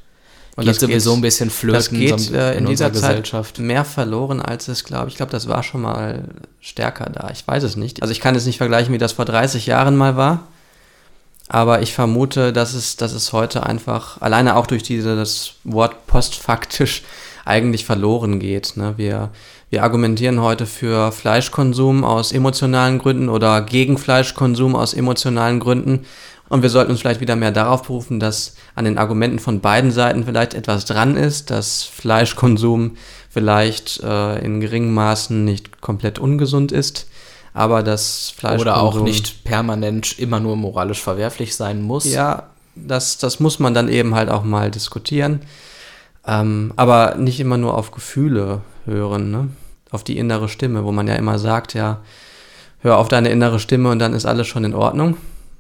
Und 0.56 0.64
geht 0.64 0.70
das 0.76 0.80
sowieso 0.80 1.12
geht- 1.12 1.20
ein 1.20 1.22
bisschen 1.22 1.50
Das 1.50 1.58
flöten 1.58 2.00
geht 2.00 2.20
so 2.20 2.34
äh, 2.34 2.58
in, 2.58 2.66
dieser 2.66 2.88
unserer 2.88 3.24
Zeit 3.24 3.60
mehr 3.60 3.84
verloren, 3.84 4.42
als 4.42 4.68
es, 4.70 4.86
glaube 4.86 5.10
ich, 5.10 5.16
glaube, 5.18 5.32
das 5.32 5.50
war 5.50 5.64
schon 5.64 5.82
mal 5.82 6.30
stärker 6.62 7.10
da. 7.10 7.30
Ich 7.32 7.46
weiß 7.46 7.64
es 7.64 7.76
nicht. 7.76 8.02
Also 8.02 8.12
ich 8.14 8.22
kann 8.22 8.36
es 8.36 8.46
nicht 8.46 8.58
vergleichen, 8.58 8.94
wie 8.94 8.98
das 8.98 9.12
vor 9.14 9.26
30 9.26 9.66
Jahren 9.66 9.98
mal 9.98 10.16
war. 10.16 10.48
Aber 11.48 11.82
ich 11.82 11.94
vermute, 11.94 12.54
dass 12.54 12.74
es, 12.74 12.96
dass 12.96 13.12
es 13.12 13.32
heute 13.34 13.66
einfach, 13.66 14.22
alleine 14.22 14.56
auch 14.56 14.66
durch 14.66 14.82
dieses 14.82 15.54
Wort 15.64 16.08
postfaktisch, 16.08 17.04
eigentlich 17.44 17.86
verloren 17.86 18.40
geht. 18.40 18.76
Ne? 18.76 18.96
Wir, 18.98 19.30
wir 19.70 19.84
argumentieren 19.84 20.42
heute 20.42 20.66
für 20.66 21.12
Fleischkonsum 21.12 22.04
aus 22.04 22.32
emotionalen 22.32 23.00
Gründen 23.00 23.30
oder 23.30 23.62
gegen 23.62 23.98
Fleischkonsum 23.98 24.76
aus 24.76 24.94
emotionalen 24.94 25.60
Gründen. 25.60 26.06
Und 26.48 26.62
wir 26.62 26.70
sollten 26.70 26.92
uns 26.92 27.02
vielleicht 27.02 27.22
wieder 27.22 27.36
mehr 27.36 27.52
darauf 27.52 27.84
berufen, 27.84 28.20
dass 28.20 28.56
an 28.76 28.86
den 28.86 29.00
Argumenten 29.00 29.40
von 29.40 29.62
beiden 29.62 29.92
Seiten 29.92 30.26
vielleicht 30.26 30.54
etwas 30.54 30.86
dran 30.86 31.18
ist, 31.18 31.50
dass 31.50 31.84
Fleischkonsum 31.84 32.98
vielleicht 33.30 34.02
äh, 34.04 34.38
in 34.46 34.62
geringen 34.62 34.94
Maßen 34.94 35.44
nicht 35.44 35.82
komplett 35.82 36.20
ungesund 36.20 36.72
ist, 36.72 37.08
aber 37.54 37.82
dass 37.82 38.30
Fleischkonsum... 38.30 38.62
Oder 38.62 38.82
auch 38.82 39.02
nicht 39.02 39.44
permanent 39.44 40.20
immer 40.20 40.40
nur 40.40 40.56
moralisch 40.56 41.02
verwerflich 41.02 41.56
sein 41.56 41.82
muss. 41.82 42.06
Ja, 42.06 42.44
das, 42.76 43.18
das 43.18 43.40
muss 43.40 43.58
man 43.58 43.74
dann 43.74 43.90
eben 43.90 44.14
halt 44.14 44.30
auch 44.30 44.44
mal 44.44 44.70
diskutieren. 44.70 45.42
Ähm, 46.28 46.74
aber 46.76 47.16
nicht 47.16 47.40
immer 47.40 47.58
nur 47.58 47.76
auf 47.76 47.90
Gefühle 47.90 48.62
hören, 48.86 49.32
ne? 49.32 49.50
auf 49.92 50.04
die 50.04 50.18
innere 50.18 50.50
Stimme, 50.50 50.84
wo 50.84 50.92
man 50.92 51.08
ja 51.08 51.16
immer 51.16 51.40
sagt, 51.40 51.74
ja, 51.74 52.02
hör 52.80 52.98
auf 52.98 53.08
deine 53.08 53.30
innere 53.30 53.60
Stimme 53.60 53.90
und 53.90 54.00
dann 54.00 54.14
ist 54.14 54.26
alles 54.26 54.48
schon 54.48 54.64
in 54.64 54.76
Ordnung. 54.76 55.18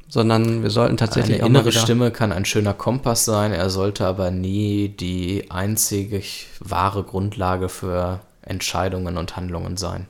Sondern 0.07 0.61
wir 0.61 0.69
sollten 0.69 0.97
tatsächlich 0.97 1.39
Eine 1.41 1.49
innere 1.49 1.71
Stimme 1.71 2.11
kann 2.11 2.31
ein 2.31 2.45
schöner 2.45 2.75
Kompass 2.75 3.25
sein, 3.25 3.51
er 3.51 3.71
sollte 3.71 4.05
aber 4.05 4.29
nie 4.29 4.89
die 4.89 5.49
einzige 5.49 6.21
wahre 6.59 7.03
Grundlage 7.03 7.69
für 7.69 8.19
Entscheidungen 8.43 9.17
und 9.17 9.35
Handlungen 9.35 9.77
sein. 9.77 10.05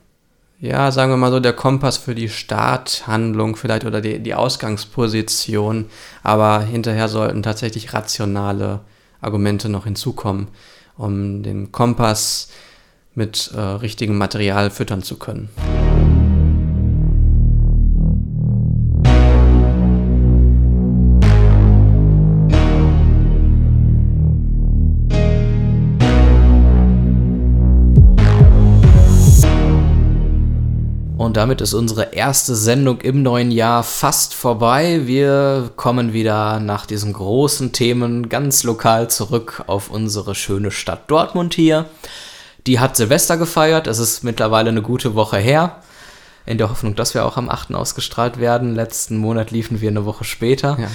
ja, 0.60 0.92
sagen 0.92 1.14
wir 1.14 1.18
mal 1.18 1.32
so, 1.32 1.40
der 1.40 1.54
Kompass 1.54 1.96
für 1.96 2.14
die 2.14 2.28
Starthandlung 2.28 3.56
vielleicht 3.56 3.86
oder 3.86 4.02
die, 4.02 4.20
die 4.20 4.36
Ausgangsposition, 4.36 5.86
aber 6.24 6.60
hinterher 6.60 7.08
sollten 7.08 7.42
tatsächlich 7.42 7.94
rationale 7.94 8.82
Argumente 9.22 9.70
noch 9.70 9.86
hinzukommen, 9.86 10.50
um 10.98 11.42
den 11.42 11.72
Kompass 11.72 12.50
mit 13.16 13.52
äh, 13.56 13.60
richtigem 13.60 14.18
Material 14.18 14.70
füttern 14.70 15.02
zu 15.02 15.18
können. 15.18 15.50
Und 31.18 31.38
damit 31.38 31.60
ist 31.60 31.74
unsere 31.74 32.14
erste 32.14 32.56
Sendung 32.56 33.02
im 33.02 33.24
neuen 33.24 33.50
Jahr 33.52 33.84
fast 33.84 34.34
vorbei. 34.34 35.02
Wir 35.06 35.72
kommen 35.76 36.14
wieder 36.14 36.60
nach 36.60 36.86
diesen 36.86 37.14
großen 37.14 37.72
Themen 37.72 38.30
ganz 38.30 38.64
lokal 38.64 39.10
zurück 39.10 39.64
auf 39.68 39.90
unsere 39.90 40.36
schöne 40.36 40.72
Stadt 40.72 41.10
Dortmund 41.10 41.54
hier. 41.54 41.88
Die 42.68 42.80
hat 42.80 42.96
Silvester 42.98 43.38
gefeiert. 43.38 43.88
Es 43.88 44.00
ist 44.00 44.24
mittlerweile 44.24 44.70
eine 44.70 44.82
gute 44.82 45.16
Woche 45.16 45.38
her. 45.38 45.78
In 46.48 46.60
der 46.60 46.70
Hoffnung, 46.70 46.94
dass 46.96 47.16
wir 47.16 47.26
auch 47.26 47.38
am 47.38 47.50
8. 47.50 47.74
ausgestrahlt 47.74 48.40
werden. 48.40 48.76
Letzten 48.76 49.18
Monat 49.18 49.50
liefen 49.50 49.82
wir 49.82 49.90
eine 49.90 50.06
Woche 50.06 50.24
später. 50.26 50.78
Ja. 50.80 50.88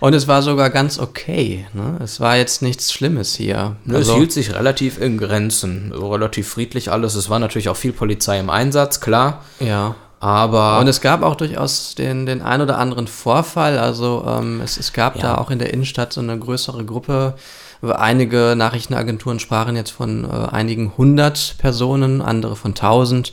Und 0.00 0.12
es 0.12 0.28
war 0.28 0.42
sogar 0.42 0.68
ganz 0.68 0.98
okay. 0.98 1.66
Ne? 1.72 1.96
Es 2.04 2.20
war 2.20 2.36
jetzt 2.36 2.60
nichts 2.60 2.92
Schlimmes 2.92 3.34
hier. 3.34 3.76
Also- 3.88 4.12
es 4.12 4.18
hielt 4.18 4.32
sich 4.32 4.54
relativ 4.54 5.00
in 5.00 5.16
Grenzen. 5.16 5.92
Relativ 5.94 6.48
friedlich 6.48 6.92
alles. 6.92 7.14
Es 7.14 7.30
war 7.30 7.38
natürlich 7.38 7.70
auch 7.70 7.76
viel 7.76 7.92
Polizei 7.94 8.38
im 8.38 8.50
Einsatz, 8.50 9.00
klar. 9.00 9.44
ja. 9.60 9.94
Aber 10.20 10.80
Und 10.80 10.88
es 10.88 11.00
gab 11.00 11.22
auch 11.22 11.36
durchaus 11.36 11.94
den, 11.94 12.26
den 12.26 12.42
ein 12.42 12.60
oder 12.60 12.76
anderen 12.78 13.06
Vorfall. 13.06 13.78
Also 13.78 14.26
ähm, 14.28 14.60
es, 14.60 14.76
es 14.76 14.92
gab 14.92 15.14
Ja. 15.14 15.22
da 15.22 15.34
auch 15.36 15.48
in 15.52 15.60
der 15.60 15.72
Innenstadt 15.72 16.12
so 16.12 16.20
eine 16.20 16.36
größere 16.36 16.84
Gruppe. 16.84 17.34
Einige 17.82 18.54
Nachrichtenagenturen 18.56 19.38
sprachen 19.38 19.76
jetzt 19.76 19.90
von 19.90 20.24
äh, 20.24 20.28
einigen 20.28 20.92
hundert 20.96 21.56
Personen, 21.58 22.20
andere 22.20 22.56
von 22.56 22.74
tausend, 22.74 23.32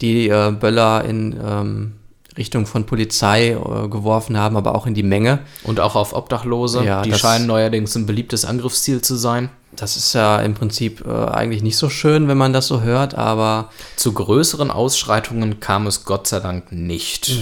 die 0.00 0.28
äh, 0.28 0.50
Böller 0.50 1.04
in 1.04 1.38
ähm, 1.44 1.92
Richtung 2.36 2.66
von 2.66 2.86
Polizei 2.86 3.50
äh, 3.50 3.88
geworfen 3.88 4.38
haben, 4.38 4.56
aber 4.56 4.74
auch 4.74 4.86
in 4.86 4.94
die 4.94 5.02
Menge. 5.02 5.40
Und 5.64 5.80
auch 5.80 5.94
auf 5.94 6.14
Obdachlose. 6.14 6.84
Ja, 6.84 7.02
die 7.02 7.12
scheinen 7.12 7.46
neuerdings 7.46 7.94
ein 7.94 8.06
beliebtes 8.06 8.44
Angriffsziel 8.44 9.02
zu 9.02 9.16
sein. 9.16 9.50
Das 9.74 9.96
ist 9.96 10.12
ja 10.12 10.40
im 10.40 10.54
Prinzip 10.54 11.04
äh, 11.06 11.10
eigentlich 11.10 11.62
nicht 11.62 11.78
so 11.78 11.88
schön, 11.88 12.28
wenn 12.28 12.36
man 12.36 12.52
das 12.52 12.66
so 12.66 12.82
hört, 12.82 13.14
aber 13.14 13.70
Zu 13.96 14.12
größeren 14.12 14.70
Ausschreitungen 14.70 15.60
kam 15.60 15.86
es 15.86 16.04
Gott 16.04 16.26
sei 16.26 16.40
Dank 16.40 16.72
nicht. 16.72 17.32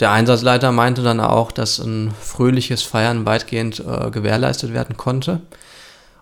Der 0.00 0.10
Einsatzleiter 0.10 0.72
meinte 0.72 1.02
dann 1.02 1.20
auch, 1.20 1.52
dass 1.52 1.78
ein 1.78 2.12
fröhliches 2.20 2.82
Feiern 2.82 3.24
weitgehend 3.24 3.80
äh, 3.80 4.10
gewährleistet 4.10 4.72
werden 4.72 4.96
konnte. 4.96 5.42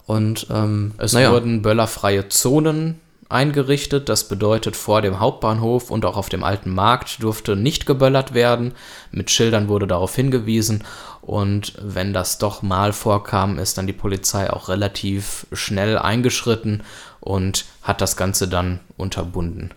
Und 0.07 0.47
ähm, 0.51 0.93
Es 0.99 1.12
naja, 1.12 1.33
wurden 1.33 1.62
böllerfreie 1.62 2.29
Zonen 2.29 3.01
eingerichtet. 3.31 4.09
Das 4.09 4.29
bedeutet, 4.29 4.77
vor 4.77 5.01
dem 5.03 5.19
Hauptbahnhof 5.19 5.90
und 5.90 6.05
auch 6.05 6.17
auf 6.17 6.29
dem 6.29 6.45
alten 6.45 6.71
Markt 6.71 7.23
durfte 7.23 7.57
nicht 7.57 7.87
geböllert 7.87 8.35
werden. 8.35 8.73
Mit 9.12 9.31
Schildern 9.31 9.69
wurde 9.69 9.87
darauf 9.87 10.14
hingewiesen. 10.14 10.85
Und 11.23 11.73
wenn 11.81 12.12
das 12.12 12.37
doch 12.38 12.61
mal 12.62 12.93
vorkam, 12.93 13.59
ist 13.59 13.79
dann 13.79 13.87
die 13.87 13.95
Polizei 13.95 14.51
auch 14.53 14.69
relativ 14.69 15.47
schnell 15.53 15.99
eingeschritten 15.99 16.83
und 17.21 17.64
hat 17.83 18.03
das 18.03 18.17
Ganze 18.19 18.47
dann 18.47 18.81
unterbunden. 18.99 19.71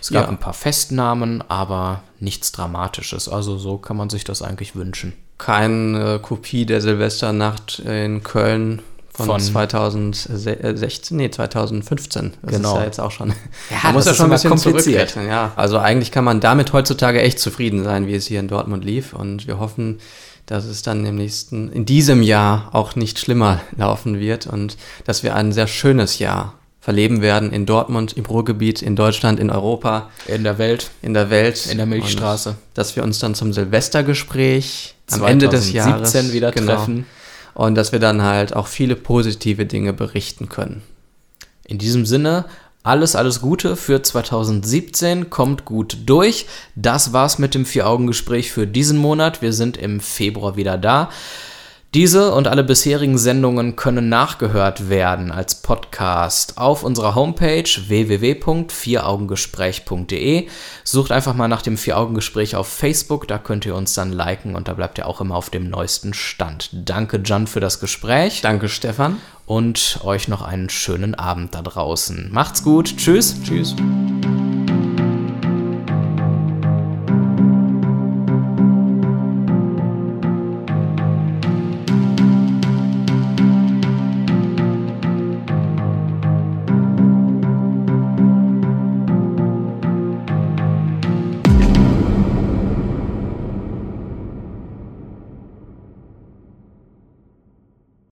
Es 0.00 0.10
gab 0.10 0.24
Ja. 0.24 0.28
ein 0.30 0.40
paar 0.40 0.54
Festnahmen, 0.54 1.44
aber 1.48 2.02
nichts 2.20 2.52
Dramatisches. 2.52 3.28
Also 3.28 3.58
so 3.58 3.76
kann 3.76 3.96
man 3.98 4.08
sich 4.10 4.24
das 4.24 4.40
eigentlich 4.42 4.74
wünschen. 4.76 5.12
keine 5.36 6.20
Kopie 6.20 6.64
der 6.64 6.80
Silvesternacht 6.80 7.80
in 7.80 8.22
Köln 8.22 8.80
von, 9.14 9.26
Von- 9.26 9.40
2016, 9.40 11.16
nee, 11.16 11.30
2015. 11.30 12.32
Das 12.42 12.56
Genau. 12.56 12.72
ist 12.74 12.78
ja 12.80 12.84
jetzt 12.84 13.00
auch 13.00 13.10
schon. 13.12 13.28
Ja, 13.70 13.76
man 13.84 13.94
muss 13.94 14.06
ja 14.06 14.14
schon 14.14 14.26
ein 14.26 14.30
bisschen 14.32 14.50
kompliziert. 14.50 15.16
Ja, 15.28 15.52
also 15.56 15.78
eigentlich 15.78 16.10
kann 16.10 16.24
man 16.24 16.40
damit 16.40 16.72
heutzutage 16.72 17.20
echt 17.22 17.38
zufrieden 17.38 17.84
sein, 17.84 18.06
wie 18.08 18.14
es 18.14 18.26
hier 18.26 18.40
in 18.40 18.48
Dortmund 18.48 18.84
lief. 18.84 19.12
Und 19.12 19.46
wir 19.46 19.58
hoffen, 19.60 20.00
dass 20.46 20.64
es 20.64 20.82
dann 20.82 21.06
im 21.06 21.14
nächsten, 21.16 21.70
in 21.70 21.86
diesem 21.86 22.22
Jahr 22.22 22.70
auch 22.72 22.96
nicht 22.96 23.18
schlimmer 23.20 23.60
laufen 23.76 24.18
wird 24.18 24.46
und 24.48 24.76
dass 25.04 25.22
wir 25.22 25.34
ein 25.36 25.52
sehr 25.52 25.68
schönes 25.68 26.18
Jahr 26.18 26.54
verleben 26.80 27.22
werden 27.22 27.50
in 27.50 27.64
Dortmund, 27.64 28.12
im 28.14 28.26
Ruhrgebiet, 28.26 28.82
in 28.82 28.94
Deutschland, 28.94 29.40
in 29.40 29.48
Europa, 29.48 30.10
In 30.26 30.44
der 30.44 30.58
Welt, 30.58 30.90
in 31.00 31.14
der 31.14 31.30
Welt. 31.30 31.66
in 31.70 31.78
der 31.78 31.86
Milchstraße. 31.86 32.50
Und 32.50 32.56
dass 32.74 32.94
wir 32.94 33.04
uns 33.04 33.20
dann 33.20 33.34
zum 33.34 33.54
Silvestergespräch 33.54 34.94
am 35.10 35.24
Ende 35.24 35.48
des 35.48 35.72
Jahres 35.72 36.10
2017 36.10 36.32
wieder 36.34 36.50
genau, 36.50 36.74
treffen. 36.74 37.06
Und 37.54 37.76
dass 37.76 37.92
wir 37.92 38.00
dann 38.00 38.22
halt 38.22 38.54
auch 38.54 38.66
viele 38.66 38.96
positive 38.96 39.66
Dinge 39.66 39.92
berichten 39.92 40.48
können. 40.48 40.82
In 41.66 41.78
diesem 41.78 42.04
Sinne, 42.04 42.46
alles, 42.82 43.16
alles 43.16 43.40
Gute 43.40 43.76
für 43.76 44.02
2017. 44.02 45.30
Kommt 45.30 45.64
gut 45.64 45.98
durch. 46.04 46.46
Das 46.74 47.14
war's 47.14 47.38
mit 47.38 47.54
dem 47.54 47.64
Vier-Augen-Gespräch 47.64 48.52
für 48.52 48.66
diesen 48.66 48.98
Monat. 48.98 49.40
Wir 49.40 49.54
sind 49.54 49.78
im 49.78 50.00
Februar 50.00 50.56
wieder 50.56 50.76
da. 50.76 51.08
Diese 51.94 52.34
und 52.34 52.48
alle 52.48 52.64
bisherigen 52.64 53.18
Sendungen 53.18 53.76
können 53.76 54.08
nachgehört 54.08 54.90
werden 54.90 55.30
als 55.30 55.54
Podcast 55.54 56.58
auf 56.58 56.82
unserer 56.82 57.14
Homepage 57.14 57.62
www.vieraugengespräch.de. 57.62 60.48
Sucht 60.82 61.12
einfach 61.12 61.34
mal 61.34 61.46
nach 61.46 61.62
dem 61.62 61.76
Vier-Augen-Gespräch 61.76 62.56
auf 62.56 62.66
Facebook, 62.66 63.28
da 63.28 63.38
könnt 63.38 63.64
ihr 63.64 63.76
uns 63.76 63.94
dann 63.94 64.10
liken 64.10 64.56
und 64.56 64.66
da 64.66 64.72
bleibt 64.72 64.98
ihr 64.98 65.06
auch 65.06 65.20
immer 65.20 65.36
auf 65.36 65.50
dem 65.50 65.70
neuesten 65.70 66.14
Stand. 66.14 66.70
Danke, 66.72 67.22
Jan, 67.24 67.46
für 67.46 67.60
das 67.60 67.78
Gespräch 67.78 68.40
Danke, 68.40 68.68
Stefan. 68.68 69.18
und 69.46 70.00
euch 70.02 70.26
noch 70.26 70.42
einen 70.42 70.70
schönen 70.70 71.14
Abend 71.14 71.54
da 71.54 71.62
draußen. 71.62 72.28
Macht's 72.32 72.64
gut, 72.64 72.96
tschüss. 72.96 73.36
Tschüss. 73.44 73.76